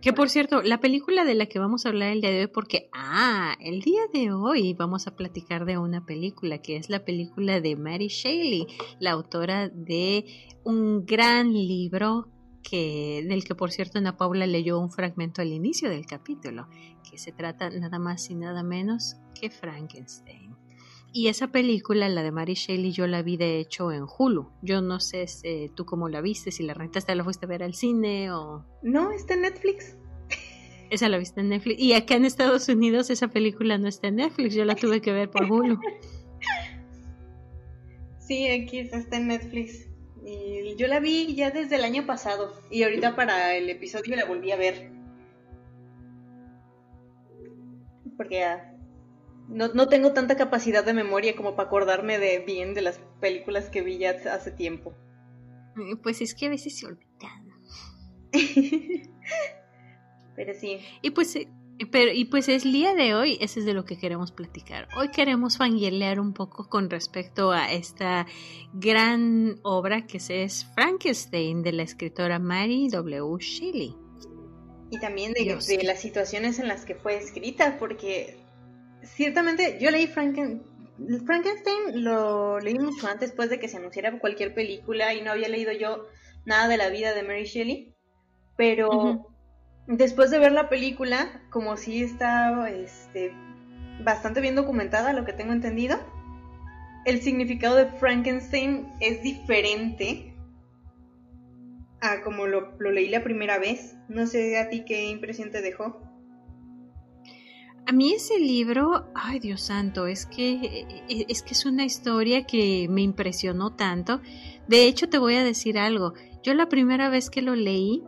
Que 0.00 0.12
por 0.12 0.30
cierto, 0.30 0.62
la 0.62 0.78
película 0.78 1.24
de 1.24 1.34
la 1.34 1.46
que 1.46 1.58
vamos 1.58 1.84
a 1.84 1.88
hablar 1.88 2.12
el 2.12 2.20
día 2.20 2.30
de 2.30 2.42
hoy, 2.42 2.46
porque, 2.46 2.88
ah, 2.92 3.56
el 3.58 3.80
día 3.80 4.02
de 4.12 4.32
hoy 4.32 4.74
vamos 4.74 5.08
a 5.08 5.16
platicar 5.16 5.64
de 5.64 5.76
una 5.76 6.06
película 6.06 6.58
que 6.58 6.76
es 6.76 6.88
la 6.88 7.04
película 7.04 7.60
de 7.60 7.74
Mary 7.74 8.06
Shelley, 8.06 8.68
la 9.00 9.12
autora 9.12 9.68
de 9.68 10.24
un 10.62 11.04
gran 11.04 11.52
libro 11.52 12.28
que, 12.68 13.24
del 13.26 13.44
que 13.44 13.54
por 13.54 13.70
cierto 13.70 13.98
Ana 13.98 14.16
Paula 14.16 14.46
leyó 14.46 14.78
un 14.78 14.90
fragmento 14.90 15.42
al 15.42 15.52
inicio 15.52 15.88
del 15.88 16.06
capítulo, 16.06 16.68
que 17.08 17.18
se 17.18 17.32
trata 17.32 17.70
nada 17.70 17.98
más 17.98 18.28
y 18.30 18.34
nada 18.34 18.62
menos 18.62 19.16
que 19.40 19.50
Frankenstein. 19.50 20.56
Y 21.10 21.28
esa 21.28 21.48
película, 21.48 22.08
la 22.08 22.22
de 22.22 22.30
Mary 22.30 22.54
Shelley, 22.54 22.92
yo 22.92 23.06
la 23.06 23.22
vi 23.22 23.38
de 23.38 23.58
hecho 23.58 23.90
en 23.92 24.04
Hulu. 24.04 24.50
Yo 24.60 24.82
no 24.82 25.00
sé 25.00 25.26
si, 25.26 25.70
tú 25.74 25.86
cómo 25.86 26.08
la 26.10 26.20
viste, 26.20 26.52
si 26.52 26.62
la 26.64 26.74
rentaste, 26.74 27.14
la 27.14 27.24
fuiste 27.24 27.46
a 27.46 27.48
ver 27.48 27.62
al 27.62 27.74
cine 27.74 28.30
o... 28.30 28.66
No, 28.82 29.10
está 29.12 29.34
en 29.34 29.42
Netflix. 29.42 29.96
Esa 30.90 31.08
la 31.08 31.16
viste 31.16 31.40
en 31.40 31.48
Netflix. 31.48 31.80
Y 31.80 31.94
acá 31.94 32.16
en 32.16 32.26
Estados 32.26 32.68
Unidos 32.68 33.08
esa 33.08 33.28
película 33.28 33.78
no 33.78 33.88
está 33.88 34.08
en 34.08 34.16
Netflix, 34.16 34.54
yo 34.54 34.66
la 34.66 34.74
tuve 34.74 35.00
que 35.00 35.12
ver 35.12 35.30
por 35.30 35.50
Hulu. 35.50 35.78
Sí, 38.20 38.46
aquí 38.46 38.80
está 38.80 39.16
en 39.16 39.28
Netflix. 39.28 39.87
Y 40.28 40.76
yo 40.76 40.86
la 40.88 41.00
vi 41.00 41.34
ya 41.34 41.50
desde 41.50 41.76
el 41.76 41.84
año 41.84 42.06
pasado. 42.06 42.52
Y 42.70 42.82
ahorita 42.82 43.16
para 43.16 43.54
el 43.54 43.70
episodio 43.70 44.14
la 44.16 44.26
volví 44.26 44.50
a 44.52 44.56
ver. 44.56 44.92
Porque 48.16 48.40
ya 48.40 48.74
no, 49.48 49.68
no 49.68 49.88
tengo 49.88 50.12
tanta 50.12 50.36
capacidad 50.36 50.84
de 50.84 50.92
memoria 50.92 51.34
como 51.34 51.56
para 51.56 51.68
acordarme 51.68 52.18
de 52.18 52.40
bien 52.40 52.74
de 52.74 52.82
las 52.82 53.00
películas 53.20 53.70
que 53.70 53.82
vi 53.82 53.98
ya 53.98 54.10
hace 54.10 54.50
tiempo. 54.50 54.94
Eh, 55.76 55.96
pues 56.02 56.20
es 56.20 56.34
que 56.34 56.46
a 56.46 56.50
veces 56.50 56.78
se 56.78 56.86
olvidan. 56.86 57.48
Pero 60.36 60.54
sí. 60.54 60.80
Y 61.00 61.10
pues 61.10 61.34
eh, 61.36 61.48
pero, 61.86 62.12
y 62.12 62.24
pues 62.24 62.48
el 62.48 62.72
día 62.72 62.94
de 62.94 63.14
hoy, 63.14 63.38
eso 63.40 63.60
es 63.60 63.66
de 63.66 63.72
lo 63.72 63.84
que 63.84 63.96
queremos 63.96 64.32
platicar. 64.32 64.88
Hoy 64.96 65.10
queremos 65.10 65.58
fangirlear 65.58 66.18
un 66.18 66.32
poco 66.32 66.68
con 66.68 66.90
respecto 66.90 67.52
a 67.52 67.70
esta 67.70 68.26
gran 68.72 69.60
obra 69.62 70.06
que 70.06 70.18
es 70.18 70.66
Frankenstein 70.74 71.62
de 71.62 71.72
la 71.72 71.84
escritora 71.84 72.38
Mary 72.38 72.88
W. 72.88 73.38
Shelley. 73.38 73.94
Y 74.90 74.98
también 74.98 75.32
de, 75.34 75.44
de, 75.44 75.84
las 75.84 76.00
situaciones 76.00 76.58
en 76.58 76.66
las 76.66 76.84
que 76.84 76.94
fue 76.94 77.16
escrita, 77.16 77.76
porque 77.78 78.38
ciertamente 79.02 79.78
yo 79.80 79.90
leí 79.90 80.06
Frankenstein, 80.06 80.62
lo 82.02 82.58
leí 82.58 82.78
mucho 82.78 83.06
antes, 83.06 83.28
después 83.28 83.50
de 83.50 83.60
que 83.60 83.68
se 83.68 83.76
anunciara 83.76 84.18
cualquier 84.18 84.54
película 84.54 85.14
y 85.14 85.22
no 85.22 85.30
había 85.30 85.48
leído 85.48 85.72
yo 85.72 86.06
nada 86.44 86.66
de 86.66 86.76
la 86.76 86.88
vida 86.88 87.14
de 87.14 87.22
Mary 87.22 87.44
Shelley, 87.44 87.94
pero 88.56 89.27
después 89.88 90.30
de 90.30 90.38
ver 90.38 90.52
la 90.52 90.68
película, 90.68 91.42
como 91.50 91.76
si 91.76 92.02
está 92.02 92.68
este, 92.70 93.32
bastante 94.04 94.40
bien 94.40 94.54
documentada, 94.54 95.12
lo 95.12 95.24
que 95.24 95.32
tengo 95.32 95.52
entendido, 95.52 95.98
el 97.06 97.22
significado 97.22 97.76
de 97.76 97.86
Frankenstein 97.86 98.86
es 99.00 99.22
diferente 99.22 100.34
a 102.00 102.20
como 102.22 102.46
lo, 102.46 102.76
leí 102.78 103.08
la 103.08 103.24
primera 103.24 103.58
vez. 103.58 103.96
No 104.08 104.26
sé 104.26 104.58
a 104.58 104.68
ti 104.68 104.84
qué 104.84 105.08
impresión 105.08 105.50
te 105.50 105.62
dejó. 105.62 106.00
A 107.86 107.92
mí 107.92 108.12
ese 108.12 108.38
libro, 108.38 109.10
ay 109.14 109.38
Dios 109.38 109.62
santo, 109.62 110.06
es 110.06 110.26
que 110.26 110.86
es 111.08 111.42
que 111.42 111.54
es 111.54 111.64
una 111.64 111.86
historia 111.86 112.44
que 112.44 112.86
me 112.90 113.00
impresionó 113.00 113.74
tanto. 113.74 114.20
De 114.68 114.84
hecho, 114.84 115.08
te 115.08 115.16
voy 115.16 115.36
a 115.36 115.44
decir 115.44 115.78
algo. 115.78 116.12
Yo 116.42 116.52
la 116.52 116.68
primera 116.68 117.08
vez 117.08 117.30
que 117.30 117.40
lo 117.40 117.54
leí, 117.54 118.04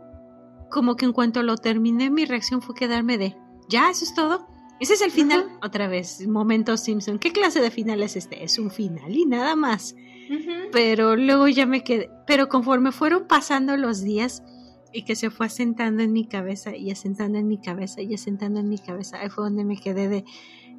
como 0.71 0.95
que 0.95 1.05
en 1.05 1.13
cuanto 1.13 1.43
lo 1.43 1.57
terminé, 1.57 2.09
mi 2.09 2.25
reacción 2.25 2.61
fue 2.61 2.73
quedarme 2.73 3.17
de, 3.17 3.37
ya, 3.69 3.89
eso 3.89 4.03
es 4.03 4.13
todo. 4.15 4.47
Ese 4.79 4.95
es 4.95 5.01
el 5.01 5.11
final. 5.11 5.47
Otra 5.61 5.87
vez, 5.87 6.25
momento 6.27 6.75
Simpson. 6.75 7.19
¿Qué 7.19 7.31
clase 7.31 7.61
de 7.61 7.69
final 7.69 8.01
es 8.01 8.15
este? 8.15 8.43
Es 8.43 8.57
un 8.57 8.71
final 8.71 9.15
y 9.15 9.25
nada 9.25 9.55
más. 9.55 9.95
Pero 10.71 11.15
luego 11.15 11.47
ya 11.47 11.67
me 11.67 11.83
quedé. 11.83 12.09
Pero 12.25 12.49
conforme 12.49 12.91
fueron 12.91 13.27
pasando 13.27 13.77
los 13.77 14.01
días 14.01 14.41
y 14.91 15.03
que 15.03 15.15
se 15.15 15.29
fue 15.29 15.45
asentando 15.45 16.01
en 16.01 16.11
mi 16.11 16.25
cabeza 16.25 16.75
y 16.75 16.89
asentando 16.89 17.37
en 17.37 17.47
mi 17.47 17.59
cabeza 17.59 18.01
y 18.01 18.15
asentando 18.15 18.59
en 18.59 18.69
mi 18.69 18.79
cabeza, 18.79 19.19
ahí 19.19 19.29
fue 19.29 19.43
donde 19.43 19.65
me 19.65 19.77
quedé 19.77 20.07
de, 20.07 20.25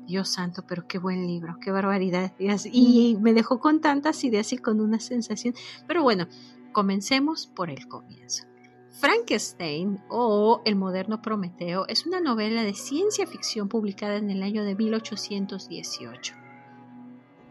Dios 0.06 0.30
santo, 0.30 0.64
pero 0.66 0.86
qué 0.86 0.98
buen 0.98 1.26
libro, 1.26 1.58
qué 1.60 1.70
barbaridad. 1.70 2.32
Y 2.38 3.16
me 3.20 3.32
dejó 3.32 3.60
con 3.60 3.80
tantas 3.80 4.24
ideas 4.24 4.52
y 4.52 4.58
con 4.58 4.80
una 4.80 5.00
sensación. 5.00 5.54
Pero 5.86 6.02
bueno, 6.02 6.26
comencemos 6.72 7.46
por 7.46 7.70
el 7.70 7.86
comienzo. 7.88 8.44
Frankenstein 8.92 10.00
o 10.10 10.60
El 10.64 10.76
moderno 10.76 11.22
Prometeo 11.22 11.86
es 11.88 12.06
una 12.06 12.20
novela 12.20 12.62
de 12.62 12.74
ciencia 12.74 13.26
ficción 13.26 13.68
publicada 13.68 14.16
en 14.16 14.30
el 14.30 14.42
año 14.42 14.64
de 14.64 14.74
1818. 14.74 16.41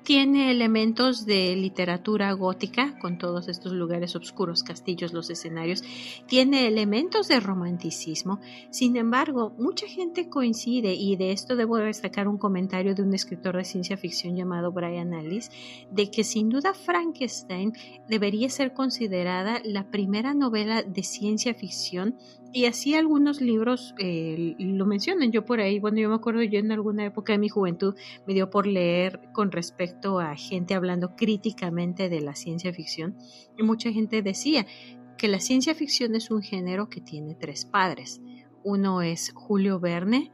Tiene 0.03 0.50
elementos 0.50 1.25
de 1.27 1.55
literatura 1.55 2.31
gótica, 2.34 2.98
con 3.00 3.20
todos 3.20 3.48
estos 3.48 3.74
lugares 3.74 4.15
oscuros, 4.15 4.63
castillos, 4.63 5.13
los 5.13 5.29
escenarios. 5.29 5.84
Tiene 6.25 6.67
elementos 6.67 7.27
de 7.27 7.39
romanticismo. 7.39 8.39
Sin 8.72 8.98
embargo, 8.98 9.53
mucha 9.60 9.88
gente 9.88 10.27
coincide, 10.27 10.93
y 10.93 11.15
de 11.17 11.31
esto 11.31 11.55
debo 11.55 11.77
destacar 11.77 12.27
un 12.27 12.39
comentario 12.39 12.96
de 12.96 13.03
un 13.03 13.13
escritor 13.13 13.58
de 13.58 13.63
ciencia 13.63 13.96
ficción 13.96 14.36
llamado 14.36 14.72
Brian 14.72 15.13
Alice, 15.13 15.51
de 15.91 16.10
que 16.10 16.24
sin 16.24 16.50
duda 16.50 16.74
Frankenstein 16.74 17.74
debería 18.08 18.50
ser 18.50 18.74
considerada 18.74 19.62
la 19.63 19.91
primera 19.91 20.34
novela 20.34 20.81
de 20.81 21.03
ciencia 21.03 21.53
ficción 21.53 22.17
y 22.53 22.65
así 22.65 22.96
algunos 22.96 23.39
libros 23.39 23.96
eh, 23.98 24.55
lo 24.60 24.86
mencionan. 24.86 25.31
Yo 25.31 25.46
por 25.46 25.62
ahí, 25.62 25.79
bueno, 25.79 26.00
yo 26.00 26.10
me 26.10 26.15
acuerdo 26.15 26.41
yo 26.43 26.60
en 26.60 26.72
alguna 26.72 27.05
época 27.05 27.34
de 27.34 27.39
mi 27.39 27.50
juventud 27.50 27.96
me 28.27 28.34
dio 28.34 28.50
por 28.50 28.67
leer 28.67 29.22
con 29.34 29.51
respecto 29.51 30.20
a 30.20 30.36
gente 30.36 30.74
hablando 30.74 31.15
críticamente 31.15 32.10
de 32.10 32.22
la 32.22 32.36
ciencia 32.36 32.74
ficción. 32.74 33.15
Y 33.58 33.63
mucha 33.63 33.91
gente 33.91 34.22
decía 34.22 34.65
que 35.17 35.27
la 35.27 35.39
ciencia 35.39 35.75
ficción 35.75 36.15
es 36.15 36.29
un 36.29 36.41
género 36.41 36.89
que 36.89 37.00
tiene 37.00 37.36
tres 37.36 37.65
padres. 37.65 38.22
Uno 38.63 39.01
es 39.01 39.31
Julio 39.34 39.79
Verne, 39.79 40.31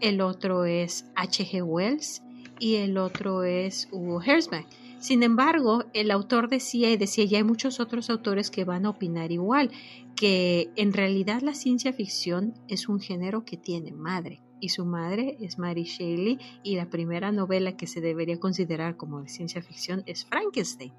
el 0.00 0.20
otro 0.20 0.64
es 0.64 1.06
H.G. 1.14 1.62
Wells 1.62 2.22
y 2.58 2.76
el 2.76 2.98
otro 2.98 3.44
es 3.44 3.88
Hugo 3.92 4.20
Herzberg. 4.20 4.66
Sin 5.02 5.24
embargo, 5.24 5.86
el 5.94 6.12
autor 6.12 6.48
decía 6.48 6.88
y 6.88 6.96
decía, 6.96 7.24
y 7.24 7.34
hay 7.34 7.42
muchos 7.42 7.80
otros 7.80 8.08
autores 8.08 8.52
que 8.52 8.64
van 8.64 8.86
a 8.86 8.90
opinar 8.90 9.32
igual, 9.32 9.72
que 10.14 10.70
en 10.76 10.92
realidad 10.92 11.42
la 11.42 11.54
ciencia 11.54 11.92
ficción 11.92 12.54
es 12.68 12.88
un 12.88 13.00
género 13.00 13.44
que 13.44 13.56
tiene 13.56 13.90
madre. 13.90 14.42
Y 14.60 14.68
su 14.68 14.84
madre 14.84 15.38
es 15.40 15.58
Mary 15.58 15.82
Shelley 15.82 16.38
y 16.62 16.76
la 16.76 16.88
primera 16.88 17.32
novela 17.32 17.76
que 17.76 17.88
se 17.88 18.00
debería 18.00 18.38
considerar 18.38 18.96
como 18.96 19.20
de 19.20 19.28
ciencia 19.28 19.60
ficción 19.60 20.04
es 20.06 20.24
Frankenstein. 20.24 20.92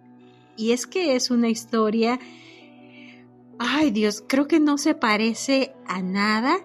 Y 0.58 0.74
es 0.74 0.86
que 0.86 1.16
es 1.16 1.32
una 1.32 1.48
historia, 1.48 2.20
ay 3.58 3.92
Dios, 3.92 4.22
creo 4.28 4.50
que 4.50 4.60
no 4.60 4.78
se 4.78 4.96
parece 4.96 5.72
a 5.88 6.02
nada 6.02 6.58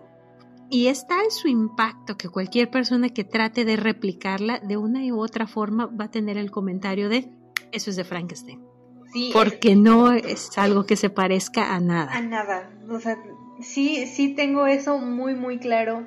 y 0.70 0.88
es 0.88 1.06
tal 1.06 1.30
su 1.30 1.48
impacto 1.48 2.16
que 2.16 2.28
cualquier 2.28 2.70
persona 2.70 3.08
que 3.08 3.24
trate 3.24 3.64
de 3.64 3.76
replicarla 3.76 4.58
de 4.60 4.76
una 4.76 5.00
u 5.14 5.20
otra 5.20 5.46
forma 5.46 5.86
va 5.86 6.06
a 6.06 6.10
tener 6.10 6.36
el 6.36 6.50
comentario 6.50 7.08
de 7.08 7.30
eso 7.72 7.90
es 7.90 7.96
de 7.96 8.04
Frankenstein. 8.04 8.64
Sí, 9.12 9.30
porque 9.32 9.74
no 9.74 10.12
es 10.12 10.56
algo 10.58 10.84
que 10.84 10.96
se 10.96 11.10
parezca 11.10 11.74
a 11.74 11.80
nada. 11.80 12.12
A 12.12 12.20
nada. 12.20 12.70
O 12.90 13.00
sea, 13.00 13.18
sí, 13.60 14.06
sí 14.06 14.34
tengo 14.34 14.66
eso 14.66 14.98
muy, 14.98 15.34
muy 15.34 15.58
claro. 15.58 16.06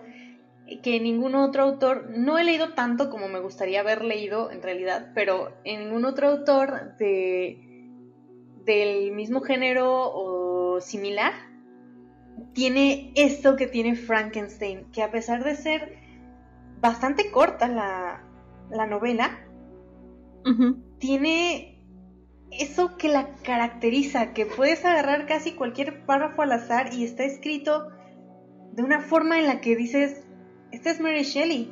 Que 0.83 0.99
ningún 0.99 1.35
otro 1.35 1.63
autor, 1.63 2.11
no 2.15 2.37
he 2.37 2.43
leído 2.43 2.73
tanto 2.73 3.09
como 3.09 3.27
me 3.27 3.39
gustaría 3.39 3.81
haber 3.81 4.05
leído 4.05 4.51
en 4.51 4.61
realidad, 4.61 5.11
pero 5.13 5.51
en 5.65 5.81
ningún 5.81 6.05
otro 6.05 6.29
autor 6.29 6.95
de, 6.97 7.89
del 8.63 9.11
mismo 9.11 9.41
género 9.41 9.89
o 10.13 10.79
similar 10.79 11.50
tiene 12.53 13.12
esto 13.15 13.55
que 13.55 13.67
tiene 13.67 13.95
Frankenstein, 13.95 14.91
que 14.91 15.03
a 15.03 15.12
pesar 15.12 15.43
de 15.43 15.55
ser 15.55 15.98
bastante 16.79 17.31
corta 17.31 17.67
la, 17.67 18.24
la 18.69 18.88
novela, 18.88 19.39
tiene 20.98 21.79
eso 22.51 22.98
que 22.98 23.07
la 23.07 23.36
caracteriza, 23.43 24.33
que 24.33 24.45
puedes 24.45 24.83
agarrar 24.83 25.25
casi 25.27 25.53
cualquier 25.53 26.05
párrafo 26.05 26.41
al 26.41 26.51
azar 26.51 26.93
y 26.93 27.03
está 27.03 27.24
escrito 27.24 27.89
de 28.74 28.83
una 28.83 29.01
forma 29.01 29.39
en 29.39 29.48
la 29.48 29.62
que 29.62 29.75
dices, 29.75 30.25
esta 30.71 30.91
es 30.91 31.00
Mary 31.00 31.24
Shelley 31.24 31.69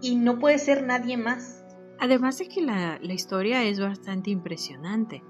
y 0.00 0.16
no 0.16 0.38
puede 0.38 0.58
ser 0.58 0.84
nadie 0.84 1.16
más. 1.16 1.64
Además 1.98 2.38
de 2.38 2.48
que 2.48 2.60
la, 2.60 2.98
la 3.00 3.12
historia 3.14 3.62
es 3.62 3.80
bastante 3.80 4.30
impresionante. 4.30 5.22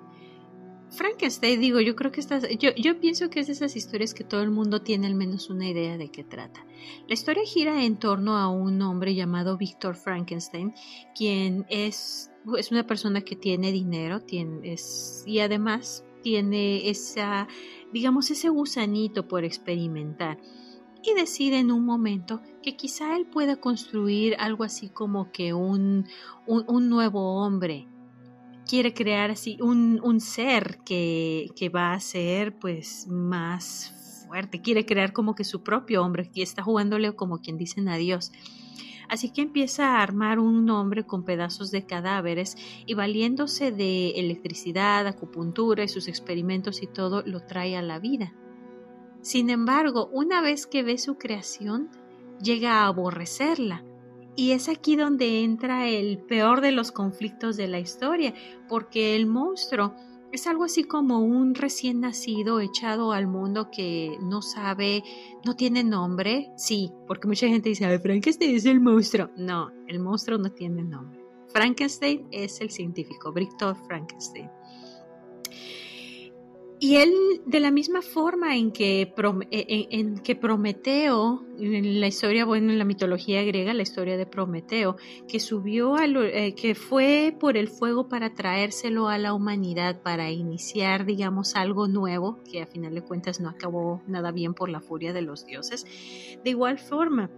Frankenstein, 0.90 1.60
digo, 1.60 1.80
yo 1.80 1.96
creo 1.96 2.12
que 2.12 2.20
estas, 2.20 2.46
yo, 2.58 2.70
yo 2.76 3.00
pienso 3.00 3.28
que 3.28 3.40
es 3.40 3.48
de 3.48 3.54
esas 3.54 3.74
historias 3.76 4.14
que 4.14 4.24
todo 4.24 4.42
el 4.42 4.50
mundo 4.50 4.82
tiene 4.82 5.06
al 5.06 5.14
menos 5.14 5.50
una 5.50 5.68
idea 5.68 5.96
de 5.98 6.10
qué 6.10 6.24
trata. 6.24 6.64
La 7.08 7.14
historia 7.14 7.42
gira 7.44 7.84
en 7.84 7.96
torno 7.96 8.36
a 8.36 8.48
un 8.48 8.80
hombre 8.82 9.14
llamado 9.14 9.56
Víctor 9.56 9.96
Frankenstein, 9.96 10.72
quien 11.16 11.66
es, 11.68 12.30
es 12.56 12.70
una 12.70 12.86
persona 12.86 13.22
que 13.22 13.36
tiene 13.36 13.72
dinero, 13.72 14.20
tiene, 14.20 14.76
y 15.26 15.38
además 15.40 16.04
tiene 16.22 16.88
esa, 16.88 17.48
digamos, 17.92 18.30
ese 18.30 18.48
gusanito 18.48 19.26
por 19.26 19.44
experimentar. 19.44 20.38
Y 21.02 21.12
decide 21.14 21.58
en 21.58 21.70
un 21.70 21.84
momento 21.84 22.40
que 22.62 22.76
quizá 22.76 23.14
él 23.16 23.26
pueda 23.26 23.56
construir 23.56 24.36
algo 24.38 24.64
así 24.64 24.88
como 24.88 25.30
que 25.32 25.52
un, 25.52 26.06
un 26.46 26.88
nuevo 26.88 27.44
hombre 27.44 27.88
quiere 28.66 28.94
crear 28.94 29.30
así 29.30 29.58
un, 29.60 30.00
un 30.02 30.20
ser 30.20 30.78
que, 30.84 31.50
que, 31.56 31.68
va 31.68 31.92
a 31.94 32.00
ser 32.00 32.58
pues 32.58 33.06
más 33.08 34.24
fuerte, 34.28 34.60
quiere 34.60 34.86
crear 34.86 35.12
como 35.12 35.34
que 35.34 35.44
su 35.44 35.62
propio 35.62 36.02
hombre, 36.02 36.30
y 36.34 36.42
está 36.42 36.62
jugándole 36.62 37.14
como 37.14 37.40
quien 37.40 37.56
dicen 37.56 37.88
a 37.88 37.96
Dios. 37.96 38.32
Así 39.08 39.30
que 39.30 39.42
empieza 39.42 39.98
a 39.98 40.02
armar 40.02 40.38
un 40.38 40.68
hombre 40.70 41.04
con 41.04 41.24
pedazos 41.24 41.70
de 41.70 41.84
cadáveres 41.84 42.56
y 42.86 42.94
valiéndose 42.94 43.70
de 43.70 44.10
electricidad, 44.12 45.06
acupuntura 45.06 45.84
y 45.84 45.88
sus 45.88 46.08
experimentos 46.08 46.82
y 46.82 46.86
todo, 46.86 47.22
lo 47.26 47.40
trae 47.40 47.76
a 47.76 47.82
la 47.82 47.98
vida. 47.98 48.32
Sin 49.20 49.50
embargo, 49.50 50.08
una 50.12 50.40
vez 50.40 50.66
que 50.66 50.82
ve 50.82 50.98
su 50.98 51.16
creación, 51.16 51.90
llega 52.42 52.82
a 52.82 52.86
aborrecerla. 52.86 53.84
Y 54.36 54.50
es 54.50 54.68
aquí 54.68 54.96
donde 54.96 55.44
entra 55.44 55.88
el 55.88 56.18
peor 56.18 56.60
de 56.60 56.72
los 56.72 56.90
conflictos 56.90 57.56
de 57.56 57.68
la 57.68 57.78
historia, 57.78 58.34
porque 58.68 59.14
el 59.14 59.26
monstruo 59.26 59.94
es 60.32 60.48
algo 60.48 60.64
así 60.64 60.82
como 60.82 61.20
un 61.20 61.54
recién 61.54 62.00
nacido 62.00 62.58
echado 62.58 63.12
al 63.12 63.28
mundo 63.28 63.70
que 63.70 64.16
no 64.20 64.42
sabe, 64.42 65.04
no 65.44 65.54
tiene 65.54 65.84
nombre. 65.84 66.50
Sí, 66.56 66.90
porque 67.06 67.28
mucha 67.28 67.46
gente 67.46 67.68
dice, 67.68 67.98
Frankenstein 68.00 68.56
es 68.56 68.66
el 68.66 68.80
monstruo. 68.80 69.30
No, 69.36 69.70
el 69.86 70.00
monstruo 70.00 70.36
no 70.38 70.50
tiene 70.50 70.82
nombre. 70.82 71.24
Frankenstein 71.52 72.26
es 72.32 72.60
el 72.60 72.70
científico, 72.70 73.32
Victor 73.32 73.76
Frankenstein. 73.86 74.50
Y 76.80 76.96
él, 76.96 77.12
de 77.46 77.60
la 77.60 77.70
misma 77.70 78.02
forma 78.02 78.56
en 78.56 78.72
que, 78.72 79.02
e, 79.50 79.88
en, 79.90 80.18
que 80.18 80.34
Prometeo, 80.34 81.44
en 81.58 82.00
la 82.00 82.08
historia, 82.08 82.44
bueno, 82.44 82.72
en 82.72 82.78
la 82.78 82.84
mitología 82.84 83.42
griega, 83.44 83.72
la 83.72 83.82
historia 83.82 84.16
de 84.16 84.26
Prometeo, 84.26 84.96
que 85.28 85.38
subió, 85.38 85.94
a 85.94 86.04
eh, 86.04 86.54
que 86.54 86.74
fue 86.74 87.34
por 87.38 87.56
el 87.56 87.68
fuego 87.68 88.08
para 88.08 88.34
traérselo 88.34 89.08
a 89.08 89.18
la 89.18 89.34
humanidad, 89.34 90.02
para 90.02 90.30
iniciar, 90.30 91.06
digamos, 91.06 91.54
algo 91.54 91.86
nuevo, 91.86 92.40
que 92.50 92.60
a 92.60 92.66
final 92.66 92.94
de 92.94 93.02
cuentas 93.02 93.40
no 93.40 93.48
acabó 93.48 94.02
nada 94.08 94.32
bien 94.32 94.52
por 94.52 94.68
la 94.68 94.80
furia 94.80 95.12
de 95.12 95.22
los 95.22 95.46
dioses. 95.46 95.86
De 96.42 96.50
igual 96.50 96.78
forma, 96.78 97.30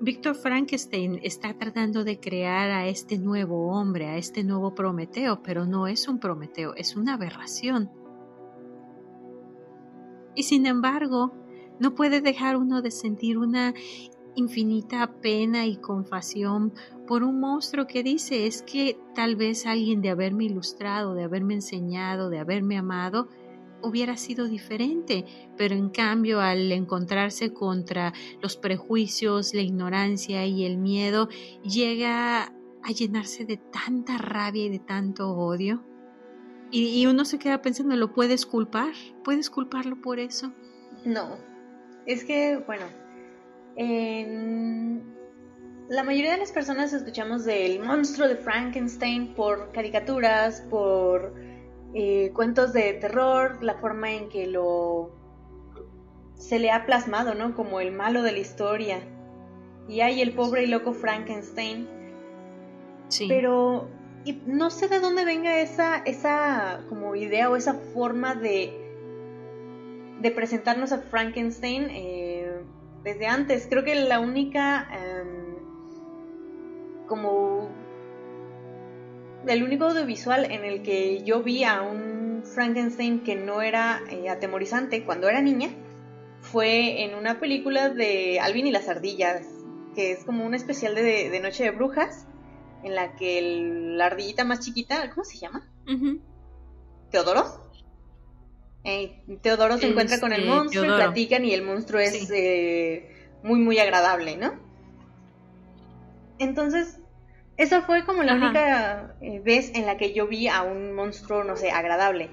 Víctor 0.00 0.36
Frankenstein 0.36 1.20
está 1.22 1.52
tratando 1.58 2.04
de 2.04 2.20
crear 2.20 2.70
a 2.70 2.86
este 2.86 3.18
nuevo 3.18 3.68
hombre, 3.72 4.06
a 4.06 4.16
este 4.16 4.44
nuevo 4.44 4.74
Prometeo, 4.74 5.42
pero 5.42 5.66
no 5.66 5.88
es 5.88 6.08
un 6.08 6.20
Prometeo, 6.20 6.74
es 6.74 6.94
una 6.96 7.14
aberración 7.14 7.90
y 10.34 10.44
sin 10.44 10.66
embargo, 10.66 11.32
no 11.80 11.94
puede 11.94 12.20
dejar 12.20 12.56
uno 12.56 12.82
de 12.82 12.90
sentir 12.90 13.38
una 13.38 13.74
infinita 14.36 15.20
pena 15.20 15.66
y 15.66 15.76
compasión 15.76 16.72
por 17.06 17.22
un 17.22 17.40
monstruo 17.40 17.86
que 17.86 18.02
dice 18.02 18.46
es 18.46 18.62
que 18.62 18.98
tal 19.14 19.36
vez 19.36 19.66
alguien 19.66 20.00
de 20.00 20.10
haberme 20.10 20.44
ilustrado, 20.44 21.14
de 21.14 21.24
haberme 21.24 21.54
enseñado, 21.54 22.30
de 22.30 22.38
haberme 22.38 22.76
amado, 22.76 23.28
hubiera 23.82 24.16
sido 24.16 24.48
diferente, 24.48 25.24
pero 25.56 25.74
en 25.74 25.90
cambio 25.90 26.40
al 26.40 26.72
encontrarse 26.72 27.52
contra 27.52 28.12
los 28.40 28.56
prejuicios, 28.56 29.52
la 29.52 29.60
ignorancia 29.60 30.46
y 30.46 30.64
el 30.64 30.78
miedo, 30.78 31.28
llega 31.62 32.54
a 32.82 32.90
llenarse 32.90 33.44
de 33.44 33.58
tanta 33.58 34.18
rabia 34.18 34.64
y 34.64 34.70
de 34.70 34.78
tanto 34.78 35.30
odio 35.30 35.84
y, 36.70 37.06
uno 37.06 37.24
se 37.24 37.38
queda 37.38 37.62
pensando, 37.62 37.94
¿lo 37.96 38.12
puedes 38.12 38.46
culpar? 38.46 38.92
¿Puedes 39.22 39.50
culparlo 39.50 40.00
por 40.00 40.18
eso? 40.18 40.52
No, 41.04 41.36
es 42.06 42.24
que, 42.24 42.56
bueno, 42.66 42.84
la 45.88 46.02
mayoría 46.02 46.32
de 46.32 46.38
las 46.38 46.52
personas 46.52 46.92
escuchamos 46.92 47.44
del 47.44 47.80
monstruo 47.80 48.28
de 48.28 48.36
Frankenstein 48.36 49.34
por 49.34 49.72
caricaturas, 49.72 50.62
por 50.70 51.34
eh, 51.94 52.32
cuentos 52.34 52.72
de 52.72 52.94
terror, 52.94 53.62
la 53.62 53.74
forma 53.74 54.12
en 54.12 54.28
que 54.28 54.46
lo 54.46 55.12
se 56.34 56.58
le 56.58 56.70
ha 56.70 56.84
plasmado, 56.84 57.34
¿no? 57.34 57.54
Como 57.54 57.80
el 57.80 57.92
malo 57.92 58.22
de 58.22 58.32
la 58.32 58.38
historia. 58.38 59.00
Y 59.88 60.00
hay 60.00 60.20
el 60.20 60.34
pobre 60.34 60.64
y 60.64 60.66
loco 60.66 60.92
Frankenstein. 60.92 61.88
Sí. 63.08 63.26
Pero 63.28 63.88
y 64.24 64.40
no 64.46 64.70
sé 64.70 64.88
de 64.88 65.00
dónde 65.00 65.24
venga 65.24 65.60
esa, 65.60 65.98
esa 65.98 66.84
como 66.88 67.14
idea 67.14 67.50
o 67.50 67.56
esa 67.56 67.74
forma 67.74 68.34
de, 68.34 68.72
de 70.20 70.30
presentarnos 70.30 70.92
a 70.92 70.98
Frankenstein 70.98 71.88
eh, 71.90 72.62
desde 73.02 73.26
antes. 73.26 73.66
Creo 73.68 73.84
que 73.84 73.94
la 73.94 74.20
única 74.20 74.88
em, 74.92 75.56
como 77.06 77.68
el 79.46 79.62
único 79.62 79.84
audiovisual 79.84 80.50
en 80.50 80.64
el 80.64 80.82
que 80.82 81.22
yo 81.22 81.42
vi 81.42 81.64
a 81.64 81.82
un 81.82 82.42
Frankenstein 82.44 83.24
que 83.24 83.36
no 83.36 83.60
era 83.60 84.00
eh, 84.10 84.30
atemorizante 84.30 85.04
cuando 85.04 85.28
era 85.28 85.42
niña 85.42 85.68
fue 86.40 87.02
en 87.02 87.14
una 87.14 87.40
película 87.40 87.90
de 87.90 88.40
Alvin 88.40 88.66
y 88.66 88.70
las 88.70 88.88
ardillas, 88.88 89.46
que 89.94 90.12
es 90.12 90.24
como 90.24 90.44
un 90.46 90.54
especial 90.54 90.94
de, 90.94 91.28
de 91.30 91.40
Noche 91.40 91.64
de 91.64 91.70
Brujas 91.70 92.26
en 92.84 92.94
la 92.94 93.16
que 93.16 93.40
la 93.96 94.06
ardillita 94.06 94.44
más 94.44 94.60
chiquita, 94.60 95.10
¿cómo 95.10 95.24
se 95.24 95.38
llama? 95.38 95.66
¿Teodoro? 97.10 97.64
Eh, 98.84 99.22
Teodoro 99.40 99.78
se 99.78 99.88
encuentra 99.88 100.20
con 100.20 100.32
el 100.32 100.42
este, 100.42 100.54
monstruo 100.54 100.84
y 100.84 100.88
platican 100.88 101.44
y 101.46 101.54
el 101.54 101.62
monstruo 101.62 102.00
es 102.00 102.30
eh, 102.30 103.30
muy, 103.42 103.58
muy 103.60 103.78
agradable, 103.78 104.36
¿no? 104.36 104.52
Entonces, 106.38 107.00
esa 107.56 107.82
fue 107.82 108.04
como 108.04 108.22
la 108.22 108.34
única 108.34 109.16
eh, 109.22 109.40
vez 109.40 109.72
en 109.74 109.86
la 109.86 109.96
que 109.96 110.12
yo 110.12 110.26
vi 110.26 110.48
a 110.48 110.62
un 110.62 110.92
monstruo, 110.92 111.42
no 111.44 111.56
sé, 111.56 111.70
agradable. 111.70 112.28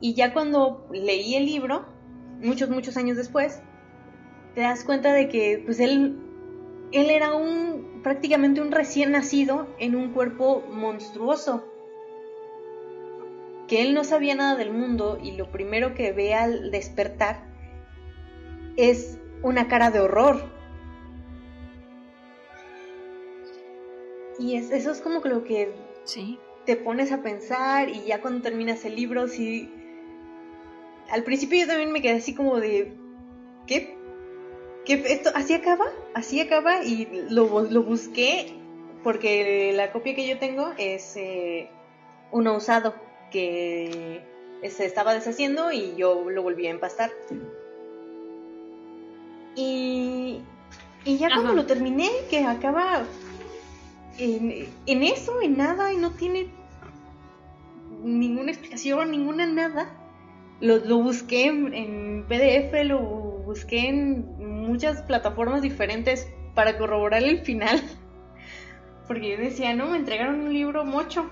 Y 0.00 0.14
ya 0.14 0.34
cuando 0.34 0.86
leí 0.92 1.36
el 1.36 1.46
libro, 1.46 1.86
muchos, 2.42 2.68
muchos 2.68 2.98
años 2.98 3.16
después, 3.16 3.62
te 4.54 4.60
das 4.60 4.84
cuenta 4.84 5.14
de 5.14 5.28
que, 5.28 5.62
pues 5.64 5.80
él, 5.80 6.18
él 6.92 7.10
era 7.10 7.34
un 7.34 7.93
prácticamente 8.04 8.60
un 8.60 8.70
recién 8.70 9.12
nacido 9.12 9.66
en 9.78 9.96
un 9.96 10.12
cuerpo 10.12 10.62
monstruoso. 10.70 11.64
Que 13.66 13.80
él 13.80 13.94
no 13.94 14.04
sabía 14.04 14.36
nada 14.36 14.56
del 14.56 14.70
mundo 14.70 15.18
y 15.20 15.32
lo 15.32 15.50
primero 15.50 15.94
que 15.94 16.12
ve 16.12 16.34
al 16.34 16.70
despertar 16.70 17.48
es 18.76 19.18
una 19.42 19.68
cara 19.68 19.90
de 19.90 20.00
horror. 20.00 20.42
Y 24.38 24.56
es, 24.56 24.70
eso 24.70 24.90
es 24.90 25.00
como 25.00 25.22
que 25.22 25.30
lo 25.30 25.42
que 25.42 25.72
sí. 26.04 26.38
te 26.66 26.76
pones 26.76 27.10
a 27.10 27.22
pensar 27.22 27.88
y 27.88 28.04
ya 28.04 28.20
cuando 28.20 28.42
terminas 28.42 28.84
el 28.84 28.96
libro, 28.96 29.26
sí... 29.28 29.72
Al 31.10 31.22
principio 31.22 31.60
yo 31.60 31.66
también 31.66 31.92
me 31.92 32.02
quedé 32.02 32.16
así 32.16 32.34
como 32.34 32.60
de... 32.60 32.96
¿Qué 33.66 33.96
que 34.84 34.94
esto 34.94 35.30
así 35.34 35.54
acaba, 35.54 35.86
así 36.14 36.40
acaba 36.40 36.84
y 36.84 37.26
lo, 37.30 37.62
lo 37.62 37.82
busqué 37.82 38.54
porque 39.04 39.72
la 39.74 39.92
copia 39.92 40.14
que 40.14 40.26
yo 40.26 40.38
tengo 40.38 40.72
es 40.78 41.16
eh, 41.16 41.68
uno 42.32 42.56
usado 42.56 42.94
que 43.30 44.22
se 44.68 44.86
estaba 44.86 45.12
deshaciendo 45.12 45.70
y 45.70 45.94
yo 45.96 46.28
lo 46.30 46.42
volví 46.42 46.66
a 46.66 46.70
empastar. 46.70 47.10
Y, 49.54 50.40
y 51.04 51.18
ya 51.18 51.28
cuando 51.28 51.52
lo 51.52 51.66
terminé, 51.66 52.08
que 52.30 52.44
acaba 52.44 53.04
en, 54.18 54.68
en, 54.86 55.02
eso, 55.02 55.40
en 55.42 55.58
nada, 55.58 55.92
y 55.92 55.98
no 55.98 56.12
tiene 56.12 56.48
ninguna 58.02 58.50
explicación, 58.50 59.10
ninguna 59.10 59.46
nada. 59.46 59.94
Lo, 60.60 60.78
lo 60.78 60.98
busqué 61.02 61.46
en 61.46 62.24
PDF, 62.26 62.84
lo 62.84 63.00
busqué 63.44 63.88
en 63.88 64.24
muchas 64.64 65.02
plataformas 65.02 65.62
diferentes 65.62 66.28
para 66.54 66.78
corroborar 66.78 67.22
el 67.22 67.40
final. 67.40 67.82
Porque 69.06 69.30
yo 69.30 69.36
decía, 69.36 69.74
no, 69.74 69.88
me 69.88 69.98
entregaron 69.98 70.40
un 70.40 70.52
libro 70.52 70.84
mocho. 70.84 71.28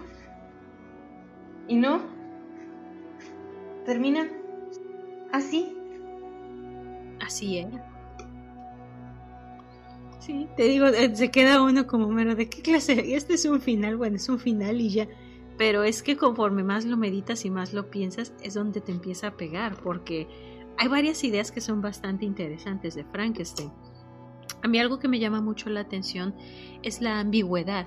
Y 1.68 1.76
no. 1.76 2.02
Termina 3.86 4.28
así. 5.32 5.76
Así 7.20 7.58
es. 7.58 7.68
Sí, 10.18 10.46
te 10.56 10.64
digo, 10.64 10.86
eh, 10.86 11.16
se 11.16 11.32
queda 11.32 11.62
uno 11.62 11.86
como 11.86 12.08
mero 12.08 12.36
de 12.36 12.48
qué 12.48 12.62
clase. 12.62 13.16
Este 13.16 13.34
es 13.34 13.44
un 13.44 13.60
final, 13.60 13.96
bueno, 13.96 14.16
es 14.16 14.28
un 14.28 14.38
final 14.38 14.80
y 14.80 14.90
ya. 14.90 15.08
Pero 15.58 15.82
es 15.82 16.02
que 16.02 16.16
conforme 16.16 16.62
más 16.62 16.84
lo 16.84 16.96
meditas 16.96 17.44
y 17.44 17.50
más 17.50 17.72
lo 17.72 17.90
piensas, 17.90 18.32
es 18.42 18.54
donde 18.54 18.80
te 18.80 18.92
empieza 18.92 19.28
a 19.28 19.36
pegar, 19.36 19.76
porque 19.82 20.28
hay 20.78 20.88
varias 20.88 21.22
ideas 21.24 21.52
que 21.52 21.60
son 21.60 21.80
bastante 21.80 22.24
interesantes 22.24 22.94
de 22.94 23.04
Frankenstein. 23.04 23.72
A 24.62 24.68
mí 24.68 24.78
algo 24.78 24.98
que 24.98 25.08
me 25.08 25.18
llama 25.18 25.40
mucho 25.40 25.70
la 25.70 25.80
atención 25.80 26.34
es 26.82 27.00
la 27.00 27.20
ambigüedad. 27.20 27.86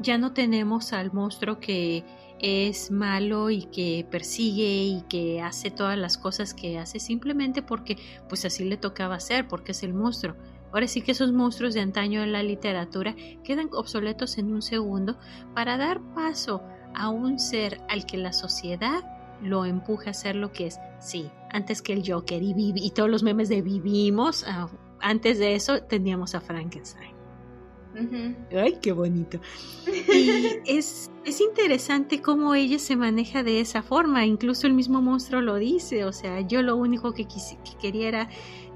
Ya 0.00 0.18
no 0.18 0.32
tenemos 0.32 0.92
al 0.92 1.12
monstruo 1.12 1.58
que 1.58 2.04
es 2.38 2.90
malo 2.90 3.50
y 3.50 3.62
que 3.62 4.06
persigue 4.10 4.84
y 4.84 5.02
que 5.08 5.40
hace 5.40 5.70
todas 5.70 5.96
las 5.96 6.18
cosas 6.18 6.52
que 6.52 6.78
hace 6.78 6.98
simplemente 6.98 7.62
porque 7.62 7.96
pues 8.28 8.44
así 8.44 8.64
le 8.64 8.76
tocaba 8.76 9.14
hacer, 9.14 9.48
porque 9.48 9.72
es 9.72 9.82
el 9.82 9.94
monstruo. 9.94 10.36
Ahora 10.72 10.88
sí 10.88 11.00
que 11.00 11.12
esos 11.12 11.32
monstruos 11.32 11.72
de 11.72 11.80
antaño 11.80 12.22
en 12.22 12.32
la 12.32 12.42
literatura 12.42 13.14
quedan 13.44 13.70
obsoletos 13.72 14.36
en 14.36 14.52
un 14.52 14.60
segundo 14.60 15.18
para 15.54 15.78
dar 15.78 16.02
paso 16.14 16.62
a 16.94 17.08
un 17.08 17.38
ser 17.38 17.80
al 17.88 18.04
que 18.04 18.18
la 18.18 18.32
sociedad 18.32 19.15
lo 19.42 19.64
empuja 19.64 20.10
a 20.10 20.14
ser 20.14 20.36
lo 20.36 20.52
que 20.52 20.66
es. 20.66 20.78
Sí, 21.00 21.30
antes 21.50 21.82
que 21.82 21.92
el 21.92 22.02
Joker 22.06 22.42
y, 22.42 22.54
y 22.56 22.90
todos 22.90 23.10
los 23.10 23.22
memes 23.22 23.48
de 23.48 23.62
vivimos, 23.62 24.44
ah, 24.46 24.68
antes 25.00 25.38
de 25.38 25.54
eso 25.54 25.82
teníamos 25.82 26.34
a 26.34 26.40
Frankenstein. 26.40 27.16
Ay, 28.52 28.78
qué 28.80 28.92
bonito. 28.92 29.40
Y 29.86 30.60
es, 30.66 31.10
es 31.24 31.40
interesante 31.40 32.20
cómo 32.20 32.54
ella 32.54 32.78
se 32.78 32.96
maneja 32.96 33.42
de 33.42 33.60
esa 33.60 33.82
forma. 33.82 34.26
Incluso 34.26 34.66
el 34.66 34.74
mismo 34.74 35.00
monstruo 35.00 35.40
lo 35.40 35.56
dice. 35.56 36.04
O 36.04 36.12
sea, 36.12 36.40
yo 36.40 36.62
lo 36.62 36.76
único 36.76 37.12
que, 37.12 37.26
que 37.26 37.36
quería 37.80 38.08
era 38.08 38.28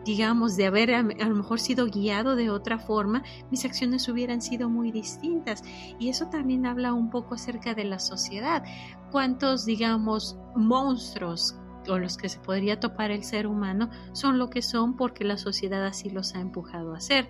digamos, 0.05 0.57
de 0.57 0.67
haber 0.67 0.95
a, 0.95 1.03
lo 1.03 1.35
mejor 1.35 1.61
sido 1.61 1.87
guiado 1.87 2.37
de 2.37 2.51
otra 2.51 2.79
forma, 2.79 3.23
mis 3.51 3.65
acciones 3.65 4.09
hubieran 4.09 4.41
sido 4.41 4.69
muy 4.69 4.91
distintas. 4.91 5.63
Y 5.99 6.09
eso 6.09 6.27
también 6.29 6.67
habla 6.67 6.93
un 6.93 7.11
poco 7.11 7.35
acerca 7.35 7.75
de 7.75 7.85
la 7.85 7.99
sociedad. 7.99 8.65
¿Cuántos, 9.11 9.65
digamos, 9.65 10.39
monstruos 10.55 11.57
con 11.87 12.03
los 12.03 12.17
que 12.17 12.29
se 12.29 12.39
podría 12.39 12.79
topar 12.79 13.11
el 13.11 13.25
ser 13.25 13.47
humano 13.47 13.91
son 14.13 14.39
lo 14.39 14.51
que 14.51 14.63
son 14.63 14.97
porque 14.97 15.25
la 15.25 15.39
sociedad 15.39 15.85
así 15.85 16.11
los 16.11 16.35
ha 16.35 16.41
empujado 16.41 16.95
a 16.95 16.99
hacer? 16.99 17.29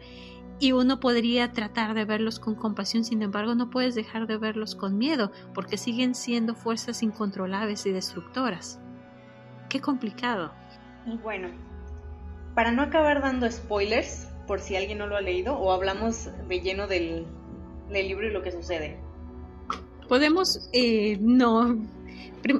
Y 0.59 0.73
uno 0.73 1.01
podría 1.01 1.53
tratar 1.53 1.95
de 1.95 2.05
verlos 2.05 2.39
con 2.39 2.55
compasión, 2.55 3.03
sin 3.03 3.23
embargo 3.23 3.55
no 3.55 3.71
puedes 3.71 3.95
dejar 3.95 4.27
de 4.27 4.37
verlos 4.37 4.75
con 4.75 4.99
miedo, 4.99 5.33
porque 5.55 5.79
siguen 5.79 6.15
siendo 6.15 6.55
fuerzas 6.55 7.03
incontrolables 7.03 7.87
y 7.87 7.93
destructoras. 7.93 8.79
Qué 9.71 9.81
complicado. 9.81 10.53
Y 11.07 11.17
bueno, 11.17 11.49
para 12.55 12.73
no 12.73 12.83
acabar 12.83 13.23
dando 13.23 13.51
spoilers, 13.51 14.29
por 14.47 14.61
si 14.61 14.77
alguien 14.77 14.99
no 14.99 15.07
lo 15.07 15.17
ha 15.17 15.21
leído, 15.21 15.57
o 15.59 15.73
hablamos 15.73 16.29
de 16.49 16.61
lleno 16.61 16.87
del, 16.87 17.27
libro 17.91 18.27
y 18.27 18.31
lo 18.31 18.43
que 18.43 18.53
sucede. 18.53 18.99
Podemos, 20.09 20.69
eh, 20.73 21.19
no, 21.21 21.77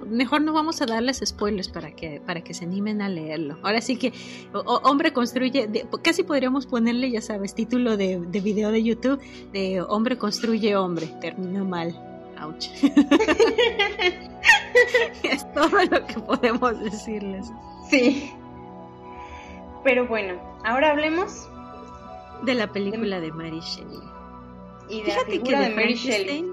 mejor 0.07 0.43
no 0.43 0.53
vamos 0.53 0.83
a 0.83 0.87
darles 0.87 1.21
spoilers 1.25 1.69
para 1.69 1.93
que 1.93 2.21
para 2.21 2.43
que 2.43 2.55
se 2.55 2.65
animen 2.65 3.01
a 3.03 3.09
leerlo. 3.09 3.59
Ahora 3.63 3.81
sí 3.81 3.97
que 3.97 4.13
hombre 4.53 5.13
construye, 5.13 5.69
casi 6.03 6.23
podríamos 6.23 6.67
ponerle, 6.67 7.11
ya 7.11 7.21
sabes, 7.21 7.55
título 7.55 7.97
de, 7.97 8.21
de, 8.21 8.41
video 8.41 8.71
de 8.71 8.83
YouTube 8.83 9.21
de 9.53 9.81
hombre 9.83 10.19
construye 10.19 10.77
hombre. 10.77 11.09
Termina 11.21 11.65
mal. 11.65 11.95
Ouch. 12.41 12.69
es 15.23 15.53
todo 15.53 15.85
lo 15.91 16.07
que 16.07 16.15
podemos 16.21 16.81
decirles. 16.81 17.47
Sí. 17.91 18.33
Pero 19.85 20.07
bueno, 20.07 20.41
ahora 20.65 20.91
hablemos 20.91 21.49
de 22.43 22.55
la 22.55 22.73
película 22.73 23.21
de, 23.21 23.33
Mary 23.33 23.61
Shelley. 23.61 23.99
Y 24.89 25.03
de 25.03 25.05
Fíjate 25.05 25.43
que 25.43 25.57
de, 25.57 25.71
Mary 25.71 25.95
Shelley. 25.95 26.53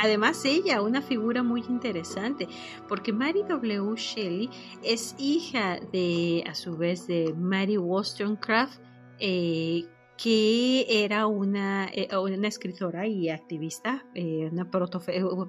Además 0.00 0.44
ella, 0.44 0.80
una 0.80 1.02
figura 1.02 1.42
muy 1.42 1.64
interesante, 1.68 2.46
porque 2.88 3.12
Mary 3.12 3.42
W. 3.48 3.96
Shelley 3.96 4.48
es 4.84 5.16
hija 5.18 5.80
de, 5.92 6.44
a 6.46 6.54
su 6.54 6.76
vez, 6.76 7.08
de 7.08 7.34
Mary 7.36 7.76
Wollstonecraft, 7.76 8.80
eh, 9.18 9.86
que 10.16 11.04
era 11.04 11.26
una, 11.26 11.88
eh, 11.92 12.08
una 12.16 12.46
escritora 12.46 13.08
y 13.08 13.28
activista, 13.28 14.04
eh, 14.14 14.48
una, 14.52 14.70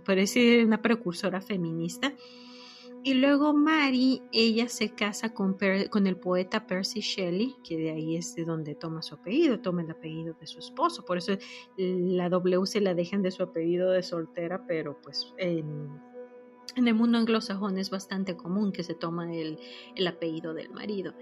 parece 0.04 0.66
una 0.66 0.82
precursora 0.82 1.42
feminista. 1.42 2.14
Y 3.02 3.14
luego 3.14 3.54
Mary, 3.54 4.22
ella 4.34 4.68
se 4.68 4.94
casa 4.94 5.34
con, 5.34 5.56
el 5.62 6.18
poeta 6.18 6.68
Percy 6.68 7.00
Shelley, 7.00 7.56
que 7.64 7.78
de 7.78 7.92
ahí 7.92 8.18
es 8.18 8.36
de 8.36 8.44
donde 8.44 8.76
toma 8.76 9.02
su 9.02 9.16
apellido, 9.16 9.60
toma 9.60 9.84
el 9.84 9.92
apellido 9.92 10.36
de 10.40 10.46
su 10.46 10.60
esposo. 10.60 11.06
Por 11.06 11.18
eso 11.18 11.38
la 11.78 12.28
W 12.30 12.66
se 12.66 12.82
la 12.82 12.94
dejan 12.94 13.22
de 13.22 13.32
su 13.32 13.44
apellido 13.44 13.92
de 13.92 14.04
soltera, 14.04 14.66
pero 14.68 15.00
pues 15.02 15.34
en, 15.38 15.90
el 16.76 16.94
mundo 16.94 17.18
anglosajón 17.18 17.78
es 17.78 17.90
bastante 17.90 18.36
común 18.36 18.74
que 18.74 18.84
se 18.84 18.96
toma 18.96 19.34
el 19.34 20.08
apellido 20.08 20.54
del 20.54 20.70
marido. 20.70 21.14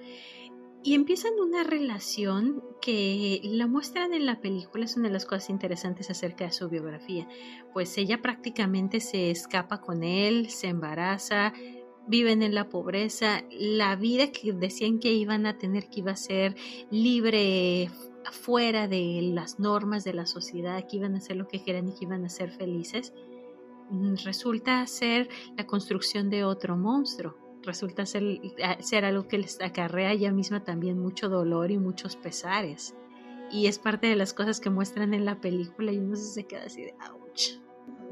Y 0.83 0.93
empiezan 0.93 1.33
una 1.39 1.63
relación 1.63 2.63
que 2.81 3.41
la 3.43 3.67
muestran 3.67 4.13
en 4.13 4.25
la 4.25 4.39
película, 4.39 4.85
es 4.85 4.95
una 4.95 5.07
de 5.07 5.13
las 5.13 5.25
cosas 5.25 5.49
interesantes 5.49 6.09
acerca 6.09 6.45
de 6.45 6.51
su 6.51 6.69
biografía. 6.69 7.27
Pues 7.73 7.97
ella 7.97 8.21
prácticamente 8.21 8.99
se 8.99 9.31
escapa 9.31 9.81
con 9.81 10.03
él, 10.03 10.49
se 10.49 10.67
embaraza, 10.67 11.53
viven 12.07 12.41
en 12.41 12.55
la 12.55 12.69
pobreza, 12.69 13.43
la 13.51 13.95
vida 13.95 14.31
que 14.31 14.53
decían 14.53 14.99
que 14.99 15.11
iban 15.11 15.45
a 15.45 15.57
tener 15.57 15.89
que 15.89 15.99
iba 15.99 16.11
a 16.11 16.15
ser 16.15 16.55
libre 16.89 17.89
fuera 18.31 18.87
de 18.87 19.21
las 19.33 19.59
normas 19.59 20.03
de 20.03 20.13
la 20.13 20.25
sociedad, 20.25 20.85
que 20.87 20.97
iban 20.97 21.15
a 21.15 21.17
hacer 21.17 21.35
lo 21.35 21.47
que 21.47 21.61
quieran 21.61 21.89
y 21.89 21.93
que 21.93 22.05
iban 22.05 22.23
a 22.23 22.29
ser 22.29 22.51
felices, 22.51 23.13
resulta 24.23 24.85
ser 24.87 25.29
la 25.57 25.65
construcción 25.65 26.29
de 26.29 26.43
otro 26.43 26.77
monstruo 26.77 27.46
resulta 27.67 28.07
ser, 28.07 28.23
ser 28.79 29.05
algo 29.05 29.27
que 29.27 29.37
les 29.37 29.61
acarrea 29.61 30.11
ella 30.11 30.31
misma 30.31 30.63
también 30.63 30.97
mucho 30.97 31.29
dolor 31.29 31.69
y 31.69 31.77
muchos 31.77 32.15
pesares. 32.15 32.95
Y 33.51 33.67
es 33.67 33.77
parte 33.77 34.07
de 34.07 34.15
las 34.15 34.33
cosas 34.33 34.59
que 34.59 34.71
muestran 34.71 35.13
en 35.13 35.25
la 35.25 35.39
película 35.39 35.91
y 35.91 35.99
uno 35.99 36.15
se 36.15 36.47
queda 36.47 36.63
así 36.63 36.81
de 36.81 36.95
ouch. 37.11 37.59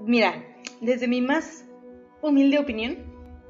Mira, 0.03 0.45
desde 0.81 1.07
mi 1.07 1.21
más 1.21 1.65
humilde 2.21 2.59
opinión, 2.59 2.97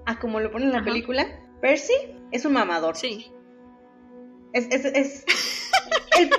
a 0.05 0.17
como 0.19 0.39
lo 0.39 0.51
pone 0.51 0.65
en 0.65 0.71
la 0.71 0.83
película, 0.83 1.27
Percy 1.59 1.93
es 2.31 2.45
un 2.45 2.53
mamador. 2.53 2.95
Sí. 2.95 3.31
Es, 4.53 4.67
es, 4.71 4.85
es 4.85 5.25
el 6.19 6.29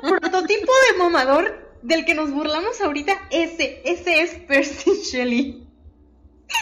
prototipo 0.00 0.72
de 0.92 0.98
mamador 0.98 1.78
del 1.82 2.04
que 2.04 2.14
nos 2.14 2.30
burlamos 2.30 2.80
ahorita. 2.80 3.28
Ese, 3.30 3.82
ese 3.84 4.20
es 4.20 4.34
Percy 4.46 4.90
Shelley 5.02 5.63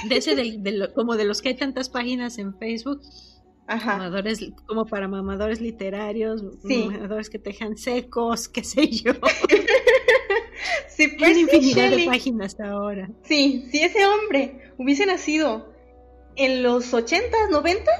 de 0.09 0.17
ese 0.17 0.35
de, 0.35 0.91
como 0.95 1.17
de 1.17 1.25
los 1.25 1.43
que 1.43 1.51
hay 1.51 1.57
tantas 1.57 1.89
páginas 1.89 2.39
en 2.39 2.57
Facebook 2.59 3.01
Mamadores, 3.69 4.53
como 4.67 4.87
para 4.87 5.09
mamadores 5.09 5.61
literarios 5.61 6.43
mamadores 6.65 7.31
que 7.31 7.39
te 7.39 7.51
dejan 7.51 7.77
secos 7.77 8.49
qué 8.49 8.65
sé 8.65 8.89
yo. 8.89 9.13
Sí, 10.89 11.09
pues, 11.19 11.37
infinidad 11.37 11.91
de 11.91 12.05
páginas 12.05 12.61
ahora. 12.61 13.11
Sí 13.25 13.67
si 13.71 13.83
ese 13.83 14.05
hombre 14.07 14.73
hubiese 14.79 15.07
nacido 15.07 15.73
en 16.37 16.63
los 16.63 16.93
80s 16.93 17.51
90 17.51 17.91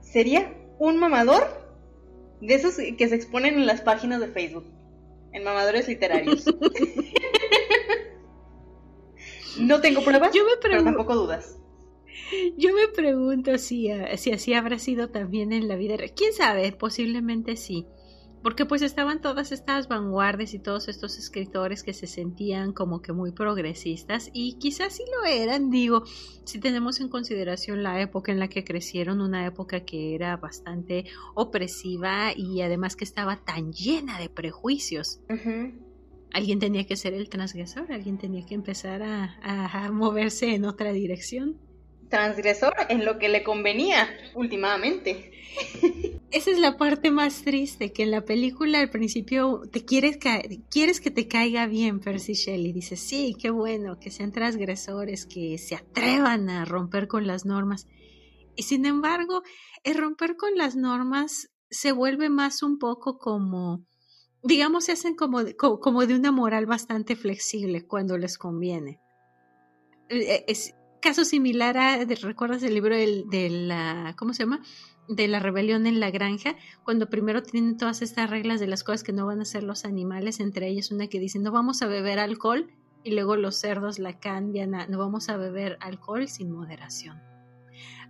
sería 0.00 0.52
un 0.78 0.98
mamador 0.98 1.46
de 2.40 2.54
esos 2.54 2.76
que 2.76 3.08
se 3.08 3.14
exponen 3.14 3.54
en 3.54 3.66
las 3.66 3.82
páginas 3.82 4.20
de 4.20 4.28
Facebook 4.28 4.64
en 5.32 5.44
mamadores 5.44 5.88
literarios 5.88 6.44
No 9.58 9.80
tengo 9.80 10.02
pruebas, 10.02 10.32
yo 10.34 10.44
me 10.44 10.52
pero 10.60 10.82
tampoco 10.82 11.14
dudas. 11.14 11.58
Yo 12.56 12.74
me 12.74 12.88
pregunto 12.88 13.58
si, 13.58 13.90
eh, 13.90 14.16
si 14.16 14.32
así 14.32 14.54
habrá 14.54 14.78
sido 14.78 15.08
también 15.08 15.52
en 15.52 15.68
la 15.68 15.76
vida. 15.76 15.96
¿Quién 16.14 16.32
sabe? 16.32 16.72
Posiblemente 16.72 17.56
sí. 17.56 17.86
Porque 18.42 18.66
pues 18.66 18.82
estaban 18.82 19.20
todas 19.20 19.52
estas 19.52 19.86
vanguardias 19.86 20.52
y 20.52 20.58
todos 20.58 20.88
estos 20.88 21.16
escritores 21.16 21.84
que 21.84 21.92
se 21.92 22.08
sentían 22.08 22.72
como 22.72 23.00
que 23.00 23.12
muy 23.12 23.30
progresistas 23.30 24.30
y 24.32 24.54
quizás 24.54 24.94
sí 24.94 25.04
lo 25.16 25.24
eran, 25.24 25.70
digo, 25.70 26.02
si 26.44 26.58
tenemos 26.58 26.98
en 27.00 27.08
consideración 27.08 27.84
la 27.84 28.00
época 28.00 28.32
en 28.32 28.40
la 28.40 28.48
que 28.48 28.64
crecieron, 28.64 29.20
una 29.20 29.46
época 29.46 29.84
que 29.84 30.16
era 30.16 30.36
bastante 30.38 31.04
opresiva 31.36 32.32
y 32.36 32.62
además 32.62 32.96
que 32.96 33.04
estaba 33.04 33.44
tan 33.44 33.72
llena 33.72 34.18
de 34.18 34.28
prejuicios 34.28 35.20
alguien 36.32 36.58
tenía 36.58 36.84
que 36.86 36.96
ser 36.96 37.14
el 37.14 37.28
transgresor, 37.28 37.92
alguien 37.92 38.18
tenía 38.18 38.44
que 38.44 38.54
empezar 38.54 39.02
a, 39.02 39.90
moverse 39.92 40.54
en 40.54 40.64
otra 40.64 40.92
dirección. 40.92 41.58
Transgresor 42.08 42.74
en 42.88 43.04
lo 43.04 43.18
que 43.18 43.28
le 43.28 43.42
convenía 43.42 44.08
últimamente. 44.34 45.32
Esa 46.30 46.50
es 46.50 46.58
la 46.58 46.76
parte 46.76 47.10
más 47.10 47.42
triste, 47.42 47.92
que 47.92 48.02
en 48.02 48.10
la 48.10 48.24
película 48.24 48.80
al 48.80 48.90
principio 48.90 49.62
te 49.70 49.84
quieres, 49.84 50.18
quieres 50.70 51.00
que 51.00 51.10
te 51.10 51.28
caiga 51.28 51.66
bien 51.66 52.00
Percy 52.00 52.34
Shelley. 52.34 52.72
Dices, 52.72 53.00
sí, 53.00 53.34
qué 53.40 53.50
bueno, 53.50 53.98
que 53.98 54.10
sean 54.10 54.32
transgresores, 54.32 55.26
que 55.26 55.58
se 55.58 55.74
atrevan 55.74 56.48
a 56.50 56.64
romper 56.64 57.08
con 57.08 57.26
las 57.26 57.44
normas. 57.44 57.86
Y 58.56 58.64
sin 58.64 58.84
embargo, 58.84 59.42
el 59.82 59.96
romper 59.96 60.36
con 60.36 60.56
las 60.56 60.76
normas 60.76 61.50
se 61.70 61.92
vuelve 61.92 62.28
más 62.28 62.62
un 62.62 62.78
poco 62.78 63.18
como 63.18 63.86
digamos, 64.42 64.84
se 64.84 64.92
hacen 64.92 65.14
como 65.14 65.44
de, 65.44 65.56
como 65.56 66.06
de 66.06 66.14
una 66.14 66.32
moral 66.32 66.66
bastante 66.66 67.16
flexible 67.16 67.86
cuando 67.86 68.18
les 68.18 68.38
conviene. 68.38 69.00
Eh, 70.08 70.44
es 70.48 70.74
caso 71.00 71.24
similar 71.24 71.76
a, 71.76 72.04
¿recuerdas 72.04 72.62
el 72.62 72.74
libro 72.74 72.96
de, 72.96 73.48
la, 73.50 74.14
¿cómo 74.16 74.34
se 74.34 74.44
llama? 74.44 74.62
De 75.08 75.26
la 75.28 75.40
rebelión 75.40 75.86
en 75.86 76.00
la 76.00 76.10
granja, 76.10 76.56
cuando 76.84 77.10
primero 77.10 77.42
tienen 77.42 77.76
todas 77.76 78.02
estas 78.02 78.30
reglas 78.30 78.60
de 78.60 78.68
las 78.68 78.84
cosas 78.84 79.02
que 79.02 79.12
no 79.12 79.26
van 79.26 79.40
a 79.40 79.42
hacer 79.42 79.64
los 79.64 79.84
animales, 79.84 80.38
entre 80.38 80.68
ellas 80.68 80.92
una 80.92 81.08
que 81.08 81.18
dice, 81.18 81.38
no 81.38 81.50
vamos 81.50 81.82
a 81.82 81.86
beber 81.86 82.18
alcohol, 82.18 82.70
y 83.04 83.12
luego 83.12 83.34
los 83.36 83.56
cerdos 83.56 83.98
la 83.98 84.20
cambian 84.20 84.74
a, 84.76 84.86
no 84.86 84.98
vamos 84.98 85.28
a 85.28 85.36
beber 85.36 85.76
alcohol 85.80 86.28
sin 86.28 86.52
moderación. 86.52 87.31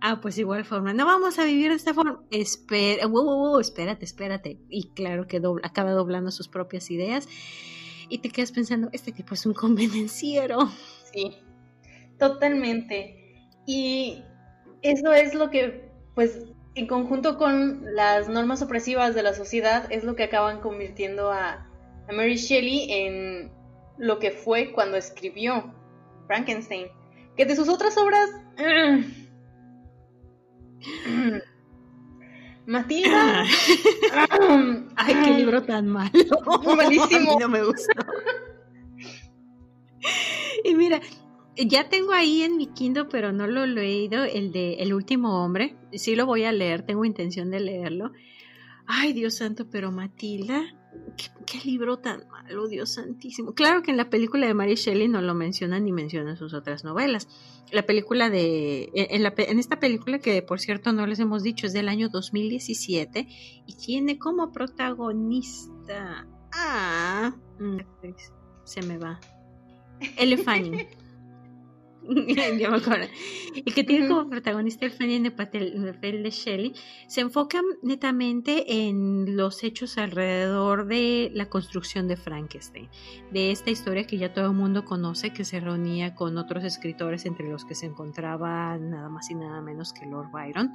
Ah, 0.05 0.19
pues 0.21 0.37
igual 0.37 0.65
forma. 0.65 0.93
No 0.93 1.05
vamos 1.05 1.39
a 1.39 1.45
vivir 1.45 1.69
de 1.69 1.75
esta 1.75 1.93
forma. 1.93 2.21
Espera, 2.29 3.07
espérate, 3.61 4.03
espérate. 4.03 4.59
Y 4.69 4.89
claro 4.89 5.27
que 5.27 5.41
acaba 5.63 5.91
doblando 5.91 6.29
sus 6.29 6.49
propias 6.49 6.91
ideas. 6.91 7.27
Y 8.09 8.17
te 8.17 8.29
quedas 8.29 8.51
pensando, 8.51 8.89
este 8.91 9.13
tipo 9.13 9.33
es 9.33 9.45
un 9.45 9.53
convenenciero. 9.53 10.69
Sí. 11.13 11.37
Totalmente. 12.19 13.47
Y 13.65 14.23
eso 14.81 15.13
es 15.13 15.33
lo 15.33 15.49
que, 15.49 15.89
pues, 16.15 16.41
en 16.75 16.87
conjunto 16.87 17.37
con 17.37 17.95
las 17.95 18.27
normas 18.27 18.61
opresivas 18.61 19.15
de 19.15 19.23
la 19.23 19.33
sociedad, 19.33 19.89
es 19.89 20.03
lo 20.03 20.17
que 20.17 20.23
acaban 20.23 20.59
convirtiendo 20.59 21.31
a, 21.31 21.69
Mary 22.11 22.35
Shelley 22.35 22.91
en 22.91 23.51
lo 23.97 24.19
que 24.19 24.31
fue 24.31 24.73
cuando 24.73 24.97
escribió 24.97 25.73
Frankenstein. 26.27 26.87
Que 27.37 27.45
de 27.45 27.55
sus 27.55 27.69
otras 27.69 27.97
obras... 27.97 28.29
Matilda. 32.65 33.43
Ay, 34.95 35.15
qué 35.25 35.31
libro 35.37 35.63
tan 35.63 35.87
malo. 35.87 36.11
Malísimo. 36.77 37.39
no 37.39 37.49
me 37.49 37.63
gustó. 37.63 37.93
y 40.63 40.75
mira, 40.75 41.01
ya 41.57 41.89
tengo 41.89 42.13
ahí 42.13 42.43
en 42.43 42.57
mi 42.57 42.67
Kindle, 42.67 43.05
pero 43.05 43.31
no 43.31 43.47
lo 43.47 43.63
he 43.63 43.67
leído, 43.67 44.23
el 44.23 44.51
de 44.51 44.75
El 44.75 44.93
último 44.93 45.43
hombre. 45.43 45.75
Sí 45.91 46.15
lo 46.15 46.25
voy 46.25 46.43
a 46.45 46.51
leer, 46.51 46.83
tengo 46.83 47.05
intención 47.05 47.51
de 47.51 47.59
leerlo. 47.59 48.11
Ay, 48.85 49.13
Dios 49.13 49.35
santo, 49.35 49.69
pero 49.69 49.91
Matilda, 49.91 50.63
qué, 51.45 51.59
libro 51.65 51.99
tan 51.99 52.27
malo, 52.29 52.67
Dios 52.67 52.93
santísimo. 52.93 53.53
Claro 53.53 53.83
que 53.83 53.91
en 53.91 53.97
la 53.97 54.09
película 54.09 54.47
de 54.47 54.53
Mary 54.53 54.75
Shelley 54.75 55.07
no 55.07 55.21
lo 55.21 55.33
menciona 55.33 55.79
ni 55.79 55.91
menciona 55.91 56.35
sus 56.35 56.53
otras 56.53 56.83
novelas. 56.83 57.27
La 57.71 57.83
película 57.83 58.29
de. 58.29 58.89
En, 58.93 59.59
esta 59.59 59.79
película, 59.79 60.19
que 60.19 60.41
por 60.41 60.59
cierto 60.59 60.93
no 60.93 61.07
les 61.07 61.19
hemos 61.19 61.43
dicho, 61.43 61.65
es 61.65 61.73
del 61.73 61.89
año 61.89 62.09
2017 62.09 63.27
y 63.65 63.75
tiene 63.75 64.17
como 64.17 64.51
protagonista. 64.51 66.27
Ah, 66.51 67.35
se 68.63 68.81
me 68.81 68.97
va. 68.97 69.19
Elle 70.17 70.37
Fanning. 70.37 70.87
ya 72.57 72.69
me 72.69 72.77
acuerdo. 72.77 73.07
Y 73.55 73.71
que 73.71 73.83
tiene 73.83 74.07
como 74.07 74.29
protagonista 74.29 74.85
el 74.85 74.91
Fanny 74.91 75.15
en 75.15 75.25
el 75.25 75.33
papel 75.33 76.23
de 76.23 76.29
Shelley, 76.29 76.73
se 77.07 77.21
enfoca 77.21 77.61
netamente 77.81 78.87
en 78.87 79.35
los 79.37 79.63
hechos 79.63 79.97
alrededor 79.97 80.87
de 80.87 81.31
la 81.33 81.49
construcción 81.49 82.07
de 82.07 82.17
Frankenstein, 82.17 82.89
de 83.31 83.51
esta 83.51 83.71
historia 83.71 84.05
que 84.05 84.17
ya 84.17 84.33
todo 84.33 84.47
el 84.47 84.53
mundo 84.53 84.85
conoce, 84.85 85.31
que 85.31 85.45
se 85.45 85.59
reunía 85.59 86.15
con 86.15 86.37
otros 86.37 86.63
escritores, 86.63 87.25
entre 87.25 87.49
los 87.49 87.65
que 87.65 87.75
se 87.75 87.85
encontraba 87.85 88.77
nada 88.77 89.09
más 89.09 89.29
y 89.29 89.35
nada 89.35 89.61
menos 89.61 89.93
que 89.93 90.05
Lord 90.05 90.31
Byron, 90.31 90.71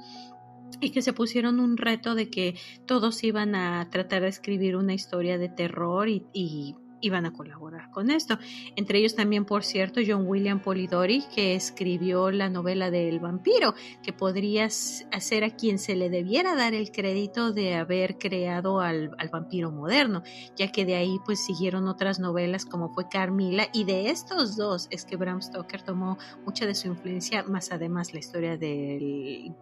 y 0.81 0.91
que 0.91 1.01
se 1.01 1.13
pusieron 1.13 1.59
un 1.59 1.77
reto 1.77 2.15
de 2.15 2.29
que 2.29 2.55
todos 2.85 3.23
iban 3.23 3.55
a 3.55 3.89
tratar 3.89 4.21
de 4.21 4.29
escribir 4.29 4.75
una 4.75 4.93
historia 4.93 5.37
de 5.37 5.49
terror 5.49 6.07
y 6.07 6.75
iban 7.01 7.25
a 7.25 7.33
colaborar 7.33 7.89
con 7.91 8.09
esto. 8.09 8.37
Entre 8.75 8.99
ellos 8.99 9.15
también, 9.15 9.45
por 9.45 9.63
cierto, 9.63 10.01
John 10.05 10.25
William 10.27 10.61
Polidori, 10.61 11.23
que 11.33 11.55
escribió 11.55 12.31
la 12.31 12.49
novela 12.49 12.91
del 12.91 13.19
vampiro, 13.19 13.73
que 14.03 14.13
podría 14.13 14.69
ser 14.69 15.43
a 15.43 15.49
quien 15.51 15.79
se 15.79 15.95
le 15.95 16.09
debiera 16.09 16.55
dar 16.55 16.73
el 16.73 16.91
crédito 16.91 17.51
de 17.51 17.75
haber 17.75 18.17
creado 18.17 18.79
al, 18.79 19.11
vampiro 19.31 19.71
moderno, 19.71 20.23
ya 20.55 20.71
que 20.71 20.85
de 20.85 20.95
ahí 20.95 21.17
pues 21.25 21.45
siguieron 21.45 21.87
otras 21.87 22.19
novelas 22.19 22.65
como 22.65 22.89
fue 22.89 23.07
Carmila, 23.09 23.67
y 23.73 23.83
de 23.83 24.09
estos 24.09 24.57
dos 24.57 24.87
es 24.89 25.05
que 25.05 25.15
Bram 25.15 25.41
Stoker 25.41 25.83
tomó 25.83 26.17
mucha 26.45 26.65
de 26.65 26.75
su 26.75 26.87
influencia, 26.87 27.43
más 27.43 27.71
además 27.71 28.13
la 28.13 28.19
historia 28.19 28.57
del 28.57 29.53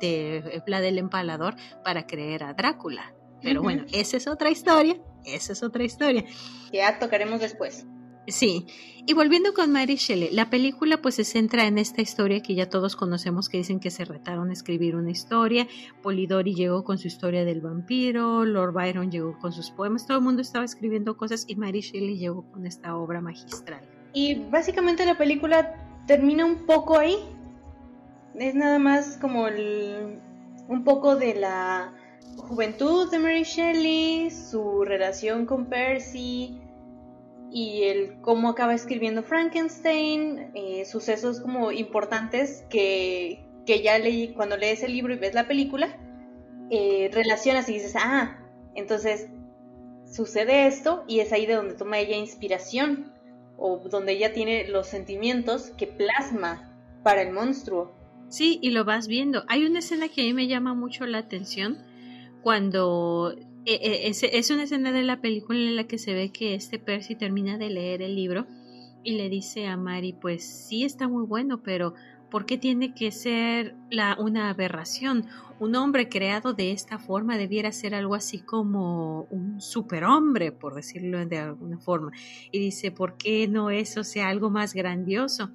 de 0.00 0.62
Vlad 0.66 0.84
el 0.84 0.98
Empalador 0.98 1.56
para 1.84 2.06
creer 2.06 2.44
a 2.44 2.52
Drácula. 2.52 3.14
Pero 3.42 3.62
bueno, 3.62 3.84
esa 3.92 4.16
es 4.16 4.26
otra 4.26 4.50
historia, 4.50 4.98
esa 5.26 5.52
es 5.52 5.62
otra 5.62 5.84
historia. 5.84 6.24
Ya 6.72 6.98
tocaremos 6.98 7.40
después. 7.40 7.86
Sí, 8.28 8.66
y 9.06 9.14
volviendo 9.14 9.54
con 9.54 9.70
Mary 9.70 9.94
Shelley, 9.94 10.30
la 10.32 10.50
película 10.50 11.00
pues 11.00 11.14
se 11.14 11.24
centra 11.24 11.66
en 11.66 11.78
esta 11.78 12.02
historia 12.02 12.42
que 12.42 12.56
ya 12.56 12.68
todos 12.68 12.96
conocemos 12.96 13.48
que 13.48 13.58
dicen 13.58 13.78
que 13.78 13.92
se 13.92 14.04
retaron 14.04 14.50
a 14.50 14.52
escribir 14.52 14.96
una 14.96 15.12
historia, 15.12 15.68
Polidori 16.02 16.54
llegó 16.54 16.82
con 16.82 16.98
su 16.98 17.06
historia 17.06 17.44
del 17.44 17.60
vampiro, 17.60 18.44
Lord 18.44 18.72
Byron 18.72 19.12
llegó 19.12 19.38
con 19.38 19.52
sus 19.52 19.70
poemas, 19.70 20.06
todo 20.06 20.18
el 20.18 20.24
mundo 20.24 20.42
estaba 20.42 20.64
escribiendo 20.64 21.16
cosas 21.16 21.44
y 21.46 21.54
Mary 21.54 21.82
Shelley 21.82 22.18
llegó 22.18 22.50
con 22.50 22.66
esta 22.66 22.96
obra 22.96 23.20
magistral. 23.20 23.88
Y 24.12 24.34
básicamente 24.34 25.06
la 25.06 25.16
película 25.16 26.02
termina 26.08 26.44
un 26.44 26.66
poco 26.66 26.98
ahí, 26.98 27.16
es 28.34 28.56
nada 28.56 28.80
más 28.80 29.18
como 29.18 29.44
un 29.44 30.82
poco 30.84 31.14
de 31.14 31.34
la 31.36 31.92
juventud 32.46 33.10
de 33.10 33.18
Mary 33.18 33.42
Shelley, 33.42 34.30
su 34.30 34.84
relación 34.84 35.46
con 35.46 35.66
Percy 35.66 36.60
y 37.50 37.82
el 37.84 38.20
cómo 38.20 38.50
acaba 38.50 38.74
escribiendo 38.74 39.22
Frankenstein, 39.22 40.50
eh, 40.54 40.84
sucesos 40.84 41.40
como 41.40 41.72
importantes 41.72 42.64
que, 42.70 43.42
ya 43.66 43.98
leí 43.98 44.28
cuando 44.28 44.56
lees 44.56 44.82
el 44.82 44.92
libro 44.92 45.12
y 45.12 45.18
ves 45.18 45.34
la 45.34 45.48
película, 45.48 45.98
eh, 46.70 47.10
relacionas 47.12 47.68
y 47.68 47.74
dices, 47.74 47.94
ah, 47.96 48.38
entonces 48.74 49.28
sucede 50.04 50.66
esto 50.66 51.04
y 51.08 51.20
es 51.20 51.32
ahí 51.32 51.46
de 51.46 51.54
donde 51.54 51.74
toma 51.74 51.98
ella 51.98 52.16
inspiración 52.16 53.12
o 53.58 53.78
donde 53.78 54.12
ella 54.12 54.32
tiene 54.32 54.68
los 54.68 54.86
sentimientos 54.86 55.70
que 55.76 55.86
plasma 55.86 56.72
para 57.02 57.22
el 57.22 57.32
monstruo. 57.32 57.92
Sí, 58.28 58.58
y 58.60 58.70
lo 58.70 58.84
vas 58.84 59.08
viendo. 59.08 59.44
Hay 59.48 59.64
una 59.64 59.80
escena 59.80 60.08
que 60.08 60.20
a 60.20 60.24
mí 60.24 60.32
me 60.32 60.46
llama 60.46 60.74
mucho 60.74 61.06
la 61.06 61.18
atención 61.18 61.78
cuando 62.46 63.34
e, 63.64 63.74
e, 63.74 64.08
es, 64.08 64.50
una 64.52 64.62
escena 64.62 64.92
de 64.92 65.02
la 65.02 65.20
película 65.20 65.58
en 65.58 65.74
la 65.74 65.88
que 65.88 65.98
se 65.98 66.14
ve 66.14 66.30
que 66.30 66.54
este 66.54 66.78
Percy 66.78 67.16
termina 67.16 67.58
de 67.58 67.70
leer 67.70 68.02
el 68.02 68.14
libro 68.14 68.46
y 69.02 69.16
le 69.16 69.28
dice 69.28 69.66
a 69.66 69.76
Mary, 69.76 70.12
pues 70.12 70.44
sí 70.44 70.84
está 70.84 71.08
muy 71.08 71.26
bueno, 71.26 71.64
pero 71.64 71.94
¿por 72.30 72.46
qué 72.46 72.56
tiene 72.56 72.94
que 72.94 73.10
ser 73.10 73.74
la, 73.90 74.16
una 74.20 74.48
aberración? 74.48 75.26
Un 75.58 75.74
hombre 75.74 76.08
creado 76.08 76.52
de 76.52 76.70
esta 76.70 77.00
forma 77.00 77.36
debiera 77.36 77.72
ser 77.72 77.96
algo 77.96 78.14
así 78.14 78.38
como 78.38 79.22
un 79.22 79.60
superhombre, 79.60 80.52
por 80.52 80.76
decirlo 80.76 81.26
de 81.26 81.38
alguna 81.38 81.80
forma. 81.80 82.12
Y 82.52 82.60
dice, 82.60 82.92
¿por 82.92 83.16
qué 83.16 83.48
no 83.48 83.70
eso 83.70 84.04
sea 84.04 84.28
algo 84.28 84.50
más 84.50 84.72
grandioso? 84.72 85.50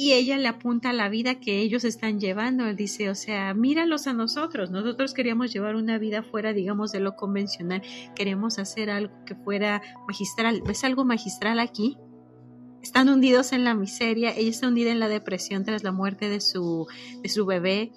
Y 0.00 0.14
ella 0.14 0.38
le 0.38 0.48
apunta 0.48 0.90
a 0.90 0.92
la 0.94 1.10
vida 1.10 1.40
que 1.40 1.58
ellos 1.58 1.84
están 1.84 2.20
llevando. 2.20 2.64
Él 2.64 2.74
dice, 2.74 3.10
o 3.10 3.14
sea, 3.14 3.52
míralos 3.52 4.06
a 4.06 4.14
nosotros. 4.14 4.70
Nosotros 4.70 5.12
queríamos 5.12 5.52
llevar 5.52 5.76
una 5.76 5.98
vida 5.98 6.22
fuera, 6.22 6.54
digamos, 6.54 6.90
de 6.90 7.00
lo 7.00 7.16
convencional. 7.16 7.82
Queremos 8.14 8.58
hacer 8.58 8.88
algo 8.88 9.12
que 9.26 9.34
fuera 9.34 9.82
magistral. 10.08 10.62
¿Ves 10.66 10.84
algo 10.84 11.04
magistral 11.04 11.60
aquí? 11.60 11.98
Están 12.82 13.10
hundidos 13.10 13.52
en 13.52 13.62
la 13.62 13.74
miseria. 13.74 14.30
Ella 14.34 14.48
está 14.48 14.68
hundida 14.68 14.90
en 14.90 15.00
la 15.00 15.08
depresión 15.08 15.64
tras 15.64 15.84
la 15.84 15.92
muerte 15.92 16.30
de 16.30 16.40
su, 16.40 16.86
de 17.22 17.28
su 17.28 17.44
bebé. 17.44 17.92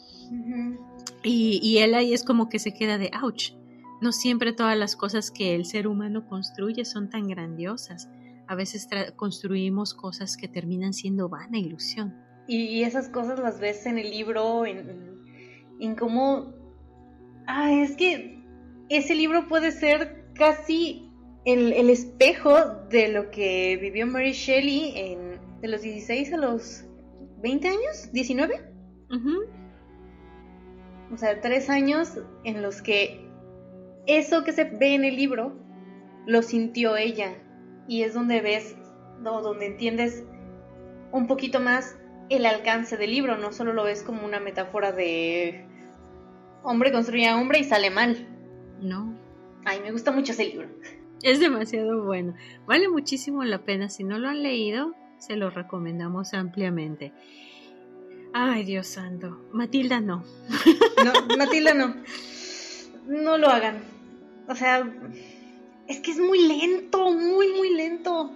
y, 1.23 1.61
y 1.63 1.77
él 1.77 1.93
ahí 1.95 2.13
es 2.13 2.25
como 2.25 2.49
que 2.49 2.59
se 2.59 2.73
queda 2.73 2.97
de, 2.97 3.11
ouch. 3.21 3.53
No 4.01 4.11
siempre 4.11 4.51
todas 4.51 4.77
las 4.77 4.97
cosas 4.97 5.31
que 5.31 5.55
el 5.55 5.63
ser 5.63 5.87
humano 5.87 6.27
construye 6.27 6.83
son 6.83 7.09
tan 7.09 7.29
grandiosas 7.29 8.09
a 8.47 8.56
veces 8.56 8.88
construimos 9.15 9.93
cosas 9.93 10.38
que 10.38 10.47
terminan 10.47 10.93
siendo 10.93 11.29
vana 11.29 11.58
ilusión. 11.58 12.13
Y, 12.47 12.84
esas 12.84 13.10
cosas 13.10 13.39
las 13.39 13.60
ves 13.60 13.86
en 13.86 13.97
el 13.97 14.10
libro, 14.10 14.65
en, 14.65 15.23
en 15.79 15.95
cómo... 15.95 16.53
Ah, 17.47 17.71
es 17.73 17.95
que 17.95 18.43
ese 18.89 19.15
libro 19.15 19.47
puede 19.47 19.71
ser 19.71 20.25
casi 20.34 21.10
el, 21.45 21.89
espejo 21.89 22.53
de 22.89 23.10
lo 23.10 23.32
que 23.32 23.77
vivió 23.77 24.08
Mary 24.08 24.32
Shelley 24.32 24.93
en, 24.95 25.62
de 25.62 25.67
los 25.67 25.82
16 25.82 26.34
a 26.34 26.38
los 26.38 26.86
20 27.41 27.67
años, 27.67 28.12
19. 28.12 28.73
O 31.12 31.17
sea, 31.17 31.39
tres 31.41 31.69
años 31.69 32.19
en 32.43 32.62
los 32.62 32.82
que 32.82 33.29
eso 34.08 34.43
que 34.43 34.51
se 34.51 34.63
ve 34.63 34.95
en 34.95 35.06
el 35.06 35.15
libro 35.15 35.56
lo 36.25 36.41
sintió 36.41 36.97
ella 36.97 37.36
y 37.88 38.04
es 38.04 38.13
donde 38.13 38.41
ves, 38.41 38.76
no, 39.19 39.41
donde 39.41 39.67
entiendes 39.67 40.24
un 41.12 41.28
poquito 41.28 41.60
más 41.60 41.98
el 42.30 42.46
alcance 42.46 42.98
del 42.98 43.12
libro, 43.12 43.38
no 43.38 43.52
solo 43.52 43.74
lo 43.74 43.84
ves 43.84 44.04
como 44.04 44.26
una 44.26 44.39
metáfora 44.39 44.91
de 44.91 45.65
hombre 46.63 46.91
construye 46.91 47.28
a 47.28 47.38
hombre 47.38 47.60
y 47.60 47.63
sale 47.63 47.89
mal. 47.89 48.28
No. 48.82 49.13
Ay, 49.65 49.80
me 49.82 49.91
gusta 49.91 50.12
mucho 50.12 50.32
ese 50.32 50.46
libro. 50.46 50.67
Es 51.22 51.39
demasiado 51.39 52.04
bueno. 52.04 52.34
Vale 52.65 52.89
muchísimo 52.89 53.43
la 53.43 53.63
pena. 53.63 53.89
Si 53.89 54.04
no 54.04 54.17
lo 54.17 54.28
han 54.28 54.43
leído, 54.43 54.93
se 55.19 55.36
lo 55.36 55.50
recomendamos 55.50 56.34
ampliamente. 56.34 57.13
Ay, 58.34 58.63
Dios 58.63 58.88
santo. 58.88 59.39
Matilda 59.54 60.02
no. 60.02 60.24
No, 61.04 61.38
Matilda 61.38 61.74
no. 61.74 61.96
No 63.08 63.38
lo 63.38 63.48
hagan. 63.48 63.78
O 64.48 64.56
sea, 64.56 64.86
es 65.88 66.00
que 66.00 66.12
es 66.12 66.19
muy 66.19 66.48
lento, 66.48 67.12
muy, 67.12 67.54
muy 67.54 67.74
lento. 67.76 68.32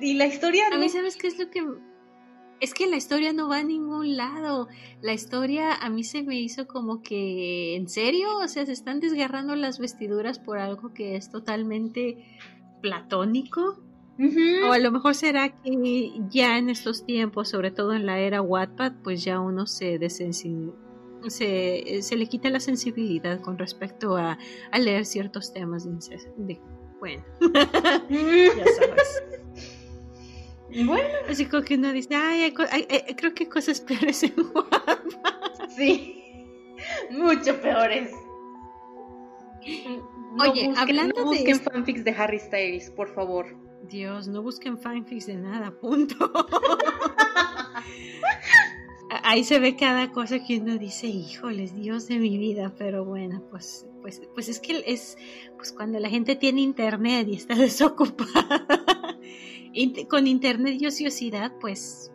Y 0.00 0.14
la 0.14 0.26
historia... 0.26 0.68
A 0.72 0.78
mí, 0.78 0.88
¿sabes 0.88 1.16
qué 1.16 1.28
es 1.28 1.38
lo 1.38 1.50
que...? 1.50 1.64
Es 2.60 2.72
que 2.72 2.86
la 2.86 2.96
historia 2.96 3.32
no 3.32 3.48
va 3.48 3.58
a 3.58 3.62
ningún 3.62 4.16
lado. 4.16 4.68
La 5.02 5.12
historia 5.12 5.74
a 5.74 5.90
mí 5.90 6.04
se 6.04 6.22
me 6.22 6.40
hizo 6.40 6.66
como 6.66 7.02
que... 7.02 7.76
¿En 7.76 7.88
serio? 7.88 8.38
O 8.38 8.48
sea, 8.48 8.64
se 8.66 8.72
están 8.72 9.00
desgarrando 9.00 9.54
las 9.56 9.78
vestiduras 9.78 10.38
por 10.38 10.58
algo 10.58 10.94
que 10.94 11.16
es 11.16 11.30
totalmente 11.30 12.38
platónico. 12.80 13.80
O 14.68 14.72
a 14.72 14.78
lo 14.78 14.92
mejor 14.92 15.14
será 15.16 15.48
que 15.48 16.12
ya 16.30 16.56
en 16.56 16.70
estos 16.70 17.04
tiempos, 17.04 17.48
sobre 17.48 17.72
todo 17.72 17.94
en 17.94 18.06
la 18.06 18.20
era 18.20 18.40
Wattpad, 18.40 18.92
pues 19.02 19.24
ya 19.24 19.40
uno 19.40 19.66
se 19.66 19.98
se, 21.30 22.02
se 22.02 22.16
le 22.16 22.26
quita 22.26 22.50
la 22.50 22.60
sensibilidad 22.60 23.40
con 23.40 23.58
respecto 23.58 24.16
a, 24.16 24.38
leer 24.78 25.06
ciertos 25.06 25.52
temas 25.52 25.84
de, 25.84 26.60
bueno, 27.00 27.24
ya 27.40 28.64
sabes. 28.76 29.22
Bueno. 30.84 31.08
Así 31.28 31.46
como 31.46 31.62
que 31.62 31.76
uno 31.76 31.92
dice, 31.92 32.16
ay, 32.16 32.52
creo 33.16 33.34
que 33.34 33.48
cosas 33.48 33.80
peores 33.80 34.22
en 34.24 34.34
Wattpad. 34.52 34.98
Sí, 35.76 36.46
mucho 37.10 37.60
peores. 37.60 38.10
Oye, 40.40 40.72
hablando 40.76 41.20
no 41.20 41.26
busquen 41.26 41.60
fanfics 41.60 42.04
de 42.04 42.10
Harry 42.10 42.38
Styles, 42.38 42.90
por 42.90 43.14
favor. 43.14 43.56
Dios, 43.88 44.28
no 44.28 44.42
busquen 44.42 44.78
fanfics 44.78 45.26
de 45.26 45.36
nada, 45.36 45.70
punto. 45.70 46.32
Ahí 49.22 49.44
se 49.44 49.58
ve 49.58 49.76
cada 49.76 50.10
cosa 50.10 50.44
que 50.44 50.58
uno 50.58 50.78
dice, 50.78 51.06
híjoles, 51.06 51.74
Dios 51.74 52.08
de 52.08 52.18
mi 52.18 52.36
vida, 52.38 52.74
pero 52.76 53.04
bueno, 53.04 53.42
pues, 53.50 53.86
pues, 54.02 54.20
pues 54.34 54.48
es 54.48 54.58
que 54.58 54.82
es, 54.86 55.16
pues 55.56 55.72
cuando 55.72 56.00
la 56.00 56.08
gente 56.08 56.34
tiene 56.34 56.62
internet 56.62 57.28
y 57.28 57.36
está 57.36 57.54
desocupada, 57.54 58.66
con 60.08 60.26
internet 60.26 60.76
y 60.80 60.86
ociosidad, 60.86 61.52
pues, 61.60 62.10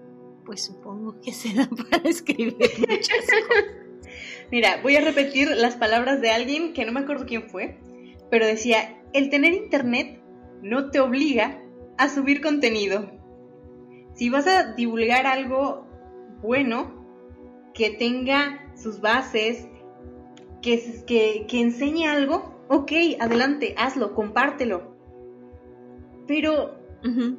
pues 0.46 0.66
supongo 0.66 1.20
que 1.22 1.32
se 1.32 1.54
da 1.54 1.70
para 1.90 2.10
escribir 2.10 2.58
muchas 2.80 3.26
cosas. 3.26 3.66
Mira, 4.52 4.82
voy 4.82 4.96
a 4.96 5.02
repetir 5.02 5.50
las 5.52 5.76
palabras 5.76 6.22
de 6.22 6.32
alguien 6.32 6.74
que 6.74 6.86
no 6.86 6.92
me 6.92 7.02
acuerdo 7.02 7.26
quién 7.26 7.50
fue, 7.50 7.80
pero 8.30 8.46
decía, 8.46 9.00
el 9.14 9.30
tener 9.30 9.54
internet 9.54 10.22
no 10.62 10.90
te 10.90 11.00
obliga 11.00 11.62
a 11.98 12.10
subir 12.10 12.42
contenido. 12.42 13.12
Si 14.16 14.30
vas 14.30 14.48
a 14.48 14.74
divulgar 14.74 15.28
algo 15.28 15.89
bueno, 16.42 17.72
que 17.74 17.92
tenga 17.92 18.72
sus 18.76 19.02
bases, 19.02 19.68
que, 20.62 21.04
que, 21.06 21.46
que 21.48 21.62
enseñe 21.62 22.08
algo, 22.08 22.66
ok, 22.70 22.92
adelante, 23.20 23.76
hazlo, 23.78 24.14
compártelo. 24.14 24.96
Pero 26.28 26.76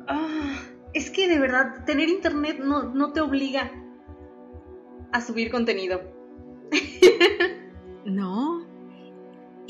ah, 0.09 0.57
es 0.95 1.11
que 1.11 1.29
de 1.29 1.39
verdad, 1.39 1.85
tener 1.85 2.09
internet 2.09 2.59
no, 2.59 2.95
no 2.95 3.13
te 3.13 3.21
obliga 3.21 3.71
a 5.13 5.21
subir 5.21 5.51
contenido. 5.51 6.01
no, 8.05 8.67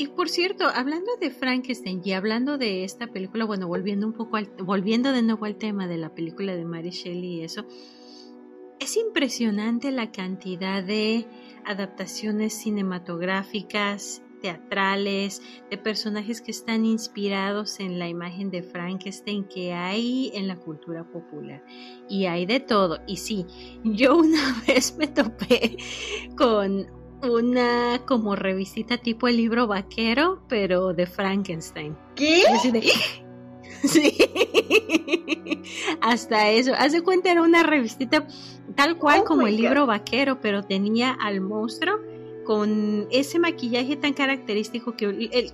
y 0.01 0.07
por 0.07 0.31
cierto, 0.31 0.67
hablando 0.67 1.11
de 1.21 1.31
Frankenstein 1.31 2.01
y 2.03 2.13
hablando 2.13 2.57
de 2.57 2.85
esta 2.85 3.09
película, 3.09 3.45
bueno, 3.45 3.69
volviendo 3.69 4.07
un 4.07 4.15
poco 4.15 4.39
al, 4.39 4.47
volviendo 4.65 5.13
de 5.13 5.21
nuevo 5.21 5.45
al 5.45 5.57
tema 5.57 5.87
de 5.87 5.99
la 5.99 6.15
película 6.15 6.57
de 6.57 6.65
Mary 6.65 6.89
Shelley 6.89 7.41
y 7.41 7.43
eso, 7.43 7.67
es 8.81 8.97
impresionante 8.97 9.91
la 9.91 10.11
cantidad 10.11 10.83
de 10.83 11.27
adaptaciones 11.65 12.55
cinematográficas, 12.55 14.23
teatrales, 14.41 15.43
de 15.71 15.77
personajes 15.77 16.41
que 16.41 16.51
están 16.51 16.87
inspirados 16.87 17.79
en 17.79 17.99
la 17.99 18.09
imagen 18.09 18.51
de 18.51 18.63
Frankenstein 18.63 19.45
que 19.45 19.75
hay 19.75 20.33
en 20.35 20.49
la 20.49 20.57
cultura 20.57 21.05
popular. 21.05 21.63
Y 22.09 22.25
hay 22.25 22.47
de 22.47 22.61
todo. 22.61 23.01
Y 23.07 23.19
sí, 23.19 23.47
yo 23.85 24.17
una 24.19 24.63
vez 24.67 24.97
me 24.97 25.07
topé 25.07 25.77
con 26.37 26.87
una 27.23 28.01
como 28.07 28.35
revistita 28.35 28.97
tipo 28.97 29.29
el 29.29 29.37
libro 29.37 29.67
vaquero, 29.67 30.43
pero 30.49 30.95
de 30.95 31.07
Frankenstein. 31.07 31.97
¿Qué? 32.17 32.43
Sí. 33.89 34.17
Hasta 36.01 36.51
eso. 36.51 36.73
Haz 36.77 36.93
de 36.93 37.03
cuenta, 37.03 37.31
era 37.31 37.43
una 37.43 37.63
revistita 37.63 38.27
tal 38.75 38.99
cual 38.99 39.21
oh 39.21 39.25
como 39.25 39.47
el 39.47 39.57
libro 39.57 39.87
vaquero, 39.87 40.41
pero 40.41 40.63
tenía 40.63 41.13
al 41.13 41.41
monstruo 41.41 41.99
con 42.51 43.07
ese 43.13 43.39
maquillaje 43.39 43.95
tan 43.95 44.13
característico 44.13 44.97
que 44.97 45.05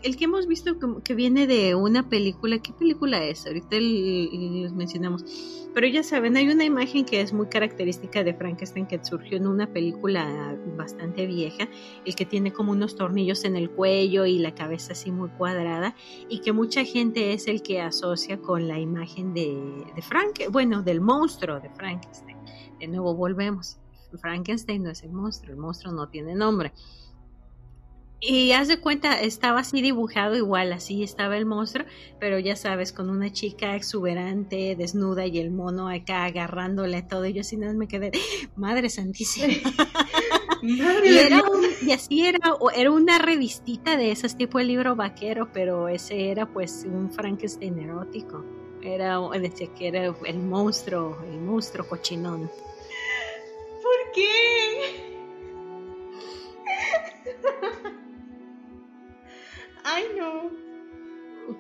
el, 0.01 0.17
que 0.17 0.25
hemos 0.25 0.47
visto 0.47 0.79
que, 1.05 1.15
viene 1.15 1.47
de 1.47 1.75
una 1.75 2.09
película, 2.09 2.59
¿qué 2.61 2.73
película 2.73 3.23
es? 3.23 3.47
Ahorita 3.47 3.77
los 3.79 4.73
mencionamos, 4.73 5.23
pero 5.75 5.87
ya 5.89 6.03
saben, 6.03 6.39
hay 6.39 6.49
una 6.49 6.65
imagen 6.65 7.05
que 7.05 7.21
es 7.21 7.35
muy 7.35 7.49
característica 7.49 8.25
de 8.25 8.33
Frankenstein 8.33 8.87
que 8.87 9.05
surgió 9.05 9.37
en 9.37 9.47
una 9.47 9.71
película 9.75 10.57
bastante 10.75 11.27
vieja, 11.27 11.69
el 12.07 12.15
que 12.15 12.25
tiene 12.25 12.55
como 12.55 12.73
unos 12.73 12.97
tornillos 12.97 13.45
en 13.45 13.57
el 13.57 13.69
cuello 13.69 14.25
y 14.25 14.39
la 14.39 14.55
cabeza 14.55 14.93
así 14.93 15.13
muy 15.13 15.29
cuadrada 15.29 15.95
y 16.31 16.39
que 16.39 16.53
mucha 16.53 16.83
gente 16.83 17.35
es 17.35 17.47
el 17.47 17.61
que 17.61 17.83
asocia 17.83 18.39
con 18.39 18.69
la 18.69 18.81
imagen 18.81 19.35
de, 19.35 19.85
de 19.95 20.01
Frank, 20.01 20.45
bueno, 20.51 20.83
del 20.83 21.03
monstruo 21.03 21.61
de 21.61 21.69
Frankenstein. 21.69 22.39
De 22.81 22.89
nuevo 22.89 23.15
volvemos. 23.15 23.77
Frankenstein 24.19 24.83
no 24.83 24.91
es 24.91 25.03
el 25.03 25.13
monstruo, 25.13 25.53
el 25.53 25.59
monstruo 25.59 25.93
no 25.93 26.09
tiene 26.09 26.35
nombre. 26.35 26.73
Y 28.19 28.53
haz 28.53 28.69
de 28.69 28.81
cuenta, 28.81 29.21
estaba 29.21 29.61
así 29.61 29.83
dibujado 29.83 30.37
igual, 30.37 30.73
así 30.73 31.03
estaba 31.03 31.37
el 31.37 31.45
monstruo, 31.45 31.85
pero 32.19 32.39
ya 32.39 32.57
sabes, 32.57 32.93
con 32.93 33.11
una 33.11 33.31
chica 33.31 33.77
exuberante, 33.77 34.75
desnuda 34.75 35.27
y 35.27 35.39
el 35.39 35.51
mono 35.51 35.89
acá 35.89 36.25
agarrándole 36.25 37.03
todo. 37.03 37.27
Y 37.27 37.35
yo 37.35 37.43
así 37.43 37.59
nada 37.59 37.75
me 37.75 37.89
quedé, 37.89 38.13
madre 38.57 38.89
santísima. 38.89 39.49
y, 40.63 41.93
así 41.93 42.27
era, 42.27 42.39
era 42.75 42.91
una 42.91 43.19
revistita 43.19 43.99
de 43.99 44.11
esas 44.11 44.39
tipo 44.39 44.59
de 44.59 44.65
libro 44.65 44.97
vaquero, 44.97 45.51
pero 45.53 45.89
ese 45.89 46.31
era 46.31 46.47
pues 46.47 46.87
un 46.91 47.11
Frankenstein 47.11 47.79
erótico. 47.79 48.45
Era, 48.81 49.21
decía 49.39 49.69
que 49.75 49.89
era 49.89 50.15
el 50.25 50.39
monstruo, 50.39 51.19
el 51.31 51.41
monstruo 51.41 51.87
cochinón 51.87 52.51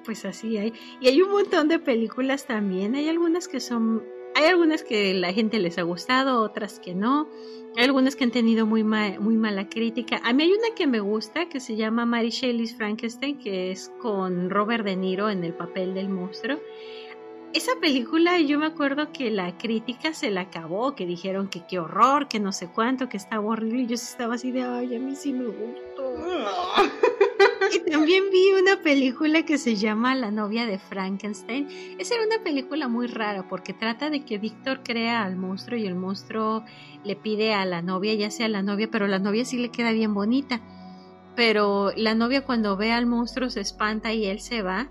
Pues 0.07 0.25
así 0.25 0.57
hay. 0.57 0.73
Y 1.01 1.09
hay 1.09 1.21
un 1.21 1.31
montón 1.31 1.69
de 1.69 1.79
películas 1.79 2.47
también. 2.47 2.95
Hay 2.95 3.09
algunas 3.09 3.49
que 3.49 3.61
son. 3.61 4.05
Hay 4.35 4.45
algunas 4.45 4.83
que 4.83 5.15
la 5.15 5.33
gente 5.33 5.59
les 5.59 5.79
ha 5.79 5.83
gustado, 5.83 6.43
otras 6.43 6.79
que 6.79 6.95
no. 6.95 7.29
Hay 7.77 7.85
algunas 7.85 8.17
que 8.17 8.25
han 8.25 8.31
tenido 8.31 8.67
muy, 8.67 8.85
muy 8.85 9.37
mala 9.37 9.69
crítica. 9.69 10.21
A 10.25 10.33
mí 10.33 10.45
hay 10.45 10.53
una 10.53 10.75
que 10.75 10.87
me 10.87 11.01
gusta 11.01 11.49
que 11.49 11.59
se 11.59 11.77
llama 11.77 12.07
Mary 12.07 12.31
Shelley's 12.31 12.77
Frankenstein, 12.77 13.39
que 13.39 13.71
es 13.71 13.91
con 13.99 14.49
Robert 14.51 14.85
De 14.85 14.95
Niro 14.95 15.29
en 15.29 15.43
el 15.43 15.55
papel 15.55 15.95
del 15.95 16.09
monstruo 16.09 16.59
esa 17.57 17.73
película 17.81 18.39
yo 18.39 18.59
me 18.59 18.67
acuerdo 18.67 19.13
que 19.13 19.31
la 19.31 19.57
crítica 19.57 20.13
se 20.13 20.31
la 20.31 20.43
acabó, 20.43 20.95
que 20.95 21.07
dijeron 21.07 21.49
que 21.49 21.67
qué 21.67 21.79
horror, 21.79 22.29
que 22.29 22.39
no 22.39 22.53
sé 22.53 22.69
cuánto, 22.69 23.09
que 23.09 23.17
estaba 23.17 23.47
horrible 23.47 23.83
y 23.83 23.87
yo 23.87 23.95
estaba 23.95 24.35
así 24.35 24.53
de, 24.53 24.63
ay, 24.63 24.95
a 24.95 24.99
mí 24.99 25.17
sí 25.17 25.33
me 25.33 25.47
gustó. 25.47 26.15
y 27.73 27.91
también 27.91 28.25
vi 28.31 28.53
una 28.61 28.83
película 28.83 29.45
que 29.45 29.59
se 29.59 29.77
llama 29.77 30.15
La 30.15 30.31
novia 30.31 30.67
de 30.67 30.79
Frankenstein. 30.79 31.69
Esa 31.99 32.15
era 32.15 32.27
una 32.27 32.43
película 32.43 32.89
muy 32.89 33.07
rara 33.07 33.49
porque 33.49 33.73
trata 33.73 34.11
de 34.11 34.25
que 34.25 34.39
Víctor 34.39 34.81
crea 34.83 35.25
al 35.25 35.37
monstruo 35.37 35.79
y 35.79 35.87
el 35.87 35.95
monstruo 35.95 36.65
le 37.05 37.17
pide 37.17 37.55
a 37.55 37.65
la 37.65 37.83
novia, 37.83 38.15
ya 38.15 38.31
sea 38.31 38.49
la 38.49 38.63
novia, 38.63 38.89
pero 38.91 39.07
la 39.07 39.19
novia 39.19 39.45
sí 39.45 39.59
le 39.59 39.71
queda 39.71 39.93
bien 39.93 40.15
bonita. 40.15 40.61
Pero 41.35 41.93
la 41.97 42.15
novia 42.15 42.45
cuando 42.45 42.77
ve 42.77 42.93
al 42.93 43.07
monstruo 43.07 43.51
se 43.51 43.61
espanta 43.61 44.13
y 44.13 44.27
él 44.27 44.41
se 44.41 44.63
va. 44.63 44.89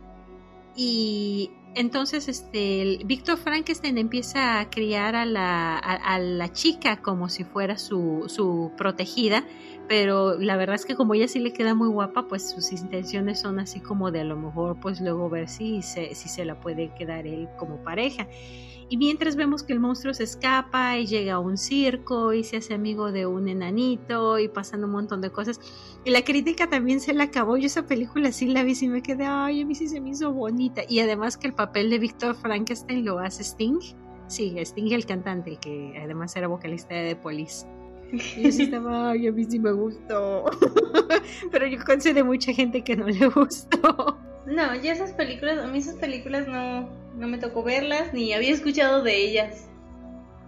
Y 0.76 1.52
entonces, 1.76 2.30
este, 2.30 3.00
Víctor 3.06 3.38
Frankenstein 3.38 3.98
empieza 3.98 4.60
a 4.60 4.70
criar 4.70 5.16
a 5.16 5.26
la, 5.26 5.78
a, 5.78 6.20
la 6.20 6.52
chica 6.54 7.02
como 7.02 7.28
si 7.28 7.44
fuera 7.44 7.78
su, 7.78 8.24
su, 8.28 8.72
protegida, 8.78 9.44
pero 9.88 10.38
la 10.38 10.58
verdad 10.58 10.76
es 10.76 10.86
que 10.86 10.96
como 10.96 11.14
ella 11.14 11.28
sí 11.28 11.40
le 11.40 11.54
queda 11.54 11.76
muy 11.76 11.90
guapa, 11.90 12.28
pues 12.28 12.50
sus 12.50 12.72
intenciones 12.72 13.40
son 13.40 13.60
así 13.60 13.80
como 13.80 14.12
de 14.12 14.22
a 14.22 14.24
lo 14.24 14.36
mejor, 14.36 14.80
pues 14.80 15.02
luego 15.02 15.30
ver 15.30 15.48
si 15.48 15.82
se, 15.82 16.16
si 16.16 16.30
se 16.30 16.46
la 16.46 16.60
puede 16.60 16.94
quedar 16.96 17.28
él 17.28 17.48
como 17.58 17.78
pareja. 17.78 18.28
Y 18.88 18.98
mientras 18.98 19.36
vemos 19.36 19.64
que 19.64 19.74
el 19.74 19.80
monstruo 19.80 20.14
se 20.14 20.24
escapa 20.24 20.98
y 20.98 21.08
llega 21.08 21.34
a 21.34 21.40
un 21.40 21.58
circo 21.58 22.34
y 22.34 22.44
se 22.44 22.58
hace 22.58 22.76
amigo 22.76 23.12
de 23.12 23.26
un 23.26 23.48
enanito 23.48 24.38
y 24.38 24.48
pasan 24.48 24.84
un 24.84 24.92
montón 24.92 25.22
de 25.22 25.32
cosas. 25.32 25.60
Y 26.04 26.12
la 26.12 26.24
crítica 26.24 26.70
también 26.70 27.00
se 27.00 27.14
la 27.14 27.26
acabó. 27.26 27.58
Yo 27.58 27.66
esa 27.66 27.88
película 27.88 28.32
sí 28.32 28.48
la 28.48 28.64
vi 28.64 28.74
y 28.80 28.88
me 28.88 29.02
quedé, 29.02 29.26
ay, 29.26 29.62
a 29.62 29.66
mí 29.66 29.74
sí 29.74 29.88
se 29.88 30.00
me 30.02 30.10
hizo 30.10 30.32
bonita. 30.32 30.84
Y 30.88 31.00
además 31.00 31.38
que 31.38 31.48
el 31.48 31.54
papel 31.54 31.90
de 31.90 31.98
Víctor 31.98 32.36
Frankenstein 32.36 33.04
lo 33.06 33.18
hace 33.18 33.44
Sting. 33.44 33.80
Sí, 34.28 34.56
Sting 34.60 34.92
el 34.92 35.06
cantante, 35.06 35.58
que 35.58 36.00
además 36.04 36.36
era 36.36 36.48
vocalista 36.48 36.94
de 36.94 37.16
The 37.16 37.16
Police. 37.16 37.66
Y 38.12 38.18
yo 38.44 38.52
sí 38.52 38.64
estaba, 38.64 39.12
ay, 39.12 39.28
a 39.28 39.32
mí 39.32 39.46
sí 39.46 39.60
me 39.60 39.72
gustó. 39.72 40.46
Pero 41.52 41.68
yo 41.68 41.80
de 42.14 42.24
mucha 42.24 42.54
gente 42.54 42.82
que 42.84 42.96
no 42.96 43.08
le 43.08 43.28
gustó. 43.28 44.18
No, 44.46 44.76
ya 44.76 44.94
esas 44.94 45.12
películas, 45.14 45.58
a 45.60 45.68
mí 45.68 45.80
esas 45.80 45.96
películas 45.96 46.48
no, 46.48 46.90
no 47.18 47.28
me 47.28 47.38
tocó 47.38 47.64
verlas 47.64 48.14
ni 48.14 48.34
había 48.34 48.52
escuchado 48.52 49.02
de 49.02 49.16
ellas. 49.16 49.68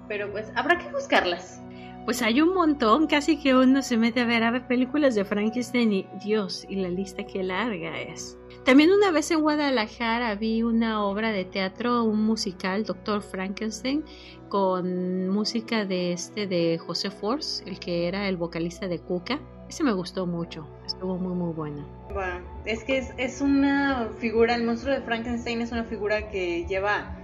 Pero 0.08 0.32
pues 0.32 0.52
habrá 0.56 0.78
que 0.78 0.90
buscarlas. 0.92 1.60
Pues 2.06 2.22
hay 2.22 2.40
un 2.40 2.54
montón, 2.54 3.08
casi 3.08 3.38
que 3.38 3.54
uno 3.54 3.82
se 3.82 3.98
mete 3.98 4.22
a 4.22 4.26
ver 4.26 4.44
a 4.44 4.52
ver 4.52 4.66
películas 4.66 5.14
de 5.16 5.26
Frankenstein 5.26 5.92
y 5.92 6.08
Dios, 6.24 6.66
y 6.70 6.78
la 6.78 6.88
lista 6.88 7.26
que 7.26 7.44
larga 7.44 8.00
es. 8.00 8.38
También 8.68 8.92
una 8.92 9.12
vez 9.12 9.32
en 9.32 9.40
Guadalajara 9.40 10.36
vi 10.36 10.62
una 10.62 11.06
obra 11.06 11.32
de 11.32 11.46
teatro, 11.46 12.04
un 12.04 12.26
musical, 12.26 12.84
Doctor 12.84 13.22
Frankenstein, 13.22 14.04
con 14.50 15.30
música 15.30 15.86
de 15.86 16.12
este 16.12 16.48
de 16.48 16.78
José 16.78 17.10
Force, 17.10 17.64
el 17.66 17.80
que 17.80 18.10
era 18.10 18.28
el 18.28 18.36
vocalista 18.36 18.90
de 18.90 19.00
Cuca. 19.00 19.40
Ese 19.70 19.86
me 19.86 19.94
gustó 19.94 20.26
mucho, 20.26 20.68
estuvo 20.86 21.18
muy 21.18 21.34
muy. 21.34 21.86
Bueno, 22.14 22.42
es 22.66 22.84
que 22.84 22.98
es, 22.98 23.14
es 23.16 23.40
una 23.40 24.10
figura, 24.20 24.56
el 24.56 24.66
monstruo 24.66 24.94
de 24.94 25.02
Frankenstein 25.02 25.62
es 25.62 25.72
una 25.72 25.86
figura 25.86 26.30
que 26.30 26.66
lleva 26.68 27.16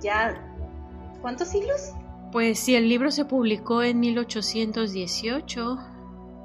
ya 0.00 0.34
¿cuántos 1.20 1.46
siglos? 1.46 1.92
Pues 2.32 2.58
si 2.58 2.74
el 2.74 2.88
libro 2.88 3.12
se 3.12 3.24
publicó 3.24 3.84
en 3.84 4.00
1818, 4.00 5.78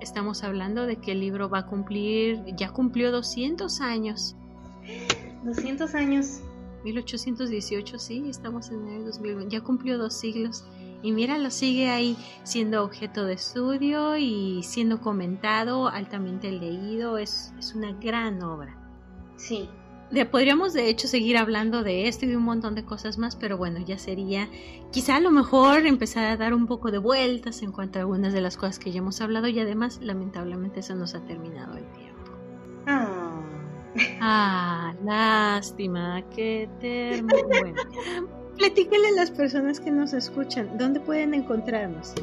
estamos 0.01 0.43
hablando 0.43 0.85
de 0.85 0.97
que 0.97 1.11
el 1.13 1.19
libro 1.19 1.49
va 1.49 1.59
a 1.59 1.65
cumplir, 1.65 2.43
ya 2.55 2.71
cumplió 2.71 3.11
200 3.11 3.81
años. 3.81 4.35
200 5.43 5.95
años. 5.95 6.41
1818, 6.83 7.97
sí, 7.97 8.23
estamos 8.29 8.69
en 8.69 8.87
el 8.87 9.05
2020, 9.05 9.49
ya 9.49 9.61
cumplió 9.61 9.97
dos 9.97 10.13
siglos. 10.13 10.63
Y 11.01 11.11
mira, 11.11 11.37
lo 11.37 11.49
sigue 11.49 11.89
ahí 11.89 12.17
siendo 12.43 12.83
objeto 12.83 13.25
de 13.25 13.33
estudio 13.33 14.17
y 14.17 14.61
siendo 14.63 15.01
comentado, 15.01 15.87
altamente 15.87 16.51
leído. 16.51 17.17
Es, 17.17 17.53
es 17.59 17.73
una 17.75 17.91
gran 17.93 18.41
obra. 18.43 18.77
Sí. 19.35 19.69
De, 20.11 20.25
podríamos 20.25 20.73
de 20.73 20.87
hecho 20.87 21.07
seguir 21.07 21.37
hablando 21.37 21.83
de 21.83 22.07
esto 22.07 22.25
y 22.25 22.29
de 22.29 22.37
un 22.37 22.43
montón 22.43 22.75
de 22.75 22.85
cosas 22.85 23.17
más, 23.17 23.35
pero 23.35 23.57
bueno, 23.57 23.79
ya 23.79 23.97
sería 23.97 24.47
quizá 24.91 25.15
a 25.15 25.19
lo 25.19 25.31
mejor 25.31 25.87
empezar 25.87 26.25
a 26.25 26.37
dar 26.37 26.53
un 26.53 26.67
poco 26.67 26.91
de 26.91 26.99
vueltas 26.99 27.61
en 27.63 27.71
cuanto 27.71 27.99
a 27.99 28.01
algunas 28.03 28.31
de 28.31 28.41
las 28.41 28.55
cosas 28.55 28.77
que 28.77 28.91
ya 28.91 28.99
hemos 28.99 29.19
hablado 29.21 29.47
y 29.47 29.59
además 29.59 29.99
lamentablemente 30.01 30.81
eso 30.81 30.95
nos 30.95 31.15
ha 31.15 31.21
terminado 31.25 31.77
el 31.77 31.85
tiempo. 31.91 32.31
Ah, 32.87 33.41
ah 34.21 34.93
lástima, 35.03 36.23
qué 36.35 36.69
termo. 36.79 37.29
Bueno, 37.47 37.81
platíquenle 38.57 39.07
a 39.09 39.11
las 39.11 39.31
personas 39.31 39.79
que 39.79 39.91
nos 39.91 40.13
escuchan, 40.13 40.77
¿dónde 40.77 40.99
pueden 40.99 41.33
encontrarnos? 41.33 42.13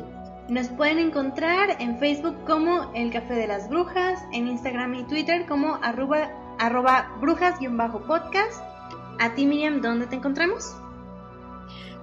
Nos 0.48 0.68
pueden 0.68 0.98
encontrar 0.98 1.76
en 1.80 1.98
Facebook 1.98 2.36
como 2.46 2.90
El 2.94 3.12
Café 3.12 3.34
de 3.34 3.46
las 3.46 3.68
Brujas, 3.68 4.22
en 4.32 4.48
Instagram 4.48 4.94
y 4.94 5.04
Twitter 5.04 5.46
como 5.46 5.76
arroba, 5.82 6.30
arroba 6.58 7.16
brujas-podcast. 7.20 8.62
A 9.18 9.34
ti 9.34 9.46
Miriam, 9.46 9.80
¿dónde 9.80 10.06
te 10.06 10.16
encontramos? 10.16 10.74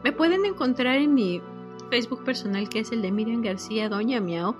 Me 0.03 0.11
pueden 0.11 0.45
encontrar 0.45 0.97
en 0.97 1.13
mi 1.13 1.41
Facebook 1.89 2.23
personal 2.23 2.69
que 2.69 2.79
es 2.79 2.91
el 2.91 3.01
de 3.01 3.11
Miriam 3.11 3.41
García 3.41 3.89
Doña 3.89 4.21
Miao, 4.21 4.55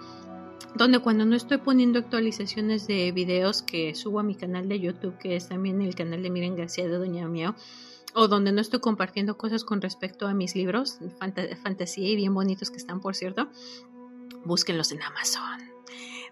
donde 0.76 1.00
cuando 1.00 1.26
no 1.26 1.36
estoy 1.36 1.58
poniendo 1.60 2.00
actualizaciones 2.00 2.88
de 2.88 3.12
videos 3.12 3.62
que 3.62 3.96
subo 3.96 4.20
a 4.20 4.24
mi 4.24 4.36
canal 4.36 4.68
de 4.68 4.80
YouTube, 4.80 5.18
que 5.18 5.36
es 5.36 5.48
también 5.48 5.82
el 5.82 5.96
canal 5.96 6.22
de 6.24 6.30
Miriam 6.30 6.56
García 6.56 6.88
de 6.88 6.98
Doña 6.98 7.28
Miao, 7.28 7.56
o 8.14 8.28
donde 8.28 8.52
no 8.52 8.62
estoy 8.62 8.80
compartiendo 8.80 9.38
cosas 9.38 9.64
con 9.64 9.82
respecto 9.82 10.28
a 10.28 10.34
mis 10.34 10.56
libros, 10.56 11.00
fantasía 11.64 12.10
y 12.10 12.16
bien 12.16 12.34
bonitos 12.34 12.72
que 12.72 12.78
están, 12.78 13.00
por 13.00 13.16
cierto, 13.16 13.50
búsquenlos 14.46 14.92
en 14.92 15.04
Amazon. 15.04 15.69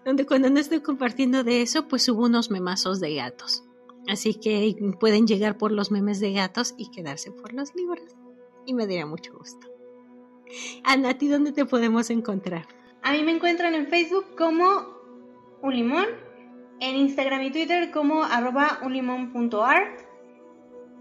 Donde 0.04 0.26
cuando 0.26 0.50
no 0.50 0.58
estoy 0.58 0.80
compartiendo 0.80 1.44
de 1.44 1.62
eso, 1.62 1.88
pues 1.88 2.02
subo 2.04 2.26
unos 2.26 2.50
memazos 2.50 3.00
de 3.00 3.14
gatos. 3.14 3.64
Así 4.08 4.34
que 4.34 4.74
pueden 4.98 5.26
llegar 5.26 5.58
por 5.58 5.72
los 5.72 5.90
memes 5.90 6.20
de 6.20 6.32
gatos 6.32 6.74
y 6.78 6.90
quedarse 6.90 7.30
por 7.30 7.52
los 7.52 7.74
libros. 7.74 8.16
Y 8.64 8.74
me 8.74 8.86
daría 8.86 9.06
mucho 9.06 9.36
gusto. 9.36 9.66
Ana, 10.84 11.10
¿a 11.10 11.14
dónde 11.14 11.52
te 11.52 11.66
podemos 11.66 12.10
encontrar? 12.10 12.66
A 13.02 13.12
mí 13.12 13.22
me 13.22 13.32
encuentran 13.32 13.74
en 13.74 13.86
Facebook 13.86 14.34
como 14.36 14.98
un 15.62 15.74
limón, 15.74 16.06
en 16.80 16.96
Instagram 16.96 17.42
y 17.42 17.50
Twitter 17.50 17.90
como 17.90 18.22
arroba 18.22 18.80
unlimon.art 18.84 20.00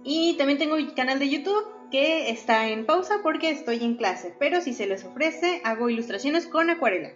y 0.04 0.36
también 0.38 0.60
tengo 0.60 0.76
mi 0.76 0.88
canal 0.94 1.20
de 1.20 1.30
YouTube 1.30 1.66
que 1.92 2.30
está 2.30 2.68
en 2.70 2.86
pausa 2.86 3.20
porque 3.24 3.50
estoy 3.50 3.84
en 3.84 3.96
clase, 3.96 4.36
pero 4.40 4.62
si 4.62 4.74
se 4.74 4.88
les 4.88 5.06
ofrece 5.06 5.62
hago 5.64 5.90
ilustraciones 5.90 6.48
con 6.48 6.70
acuarela. 6.70 7.14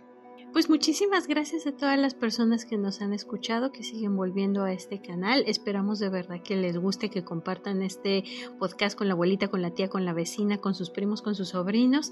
Pues 0.54 0.70
muchísimas 0.70 1.28
gracias 1.28 1.66
a 1.66 1.72
todas 1.72 1.98
las 1.98 2.14
personas 2.14 2.66
que 2.66 2.78
nos 2.78 3.02
han 3.02 3.14
escuchado, 3.14 3.72
que 3.72 3.84
siguen 3.84 4.18
volviendo 4.18 4.64
a 4.64 4.74
este 4.74 5.02
canal. 5.02 5.46
Esperamos 5.48 6.00
de 6.00 6.10
verdad 6.10 6.44
que 6.44 6.58
les 6.58 6.78
guste, 6.78 7.10
que 7.10 7.24
compartan 7.24 7.82
este 7.82 8.26
podcast 8.60 8.98
con 8.98 9.08
la 9.08 9.14
abuelita, 9.14 9.48
con 9.48 9.62
la 9.62 9.72
tía, 9.72 9.88
con 9.88 10.04
la 10.04 10.12
vecina, 10.12 10.58
con 10.58 10.76
sus 10.76 10.90
primos, 10.90 11.22
con 11.22 11.36
sus 11.36 11.50
sobrinos. 11.50 12.12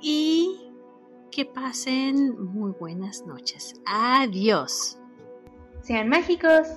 Y 0.00 0.70
que 1.32 1.46
pasen 1.46 2.40
muy 2.40 2.70
buenas 2.78 3.26
noches. 3.26 3.74
Adiós. 3.86 4.96
Sean 5.82 6.08
mágicos. 6.08 6.68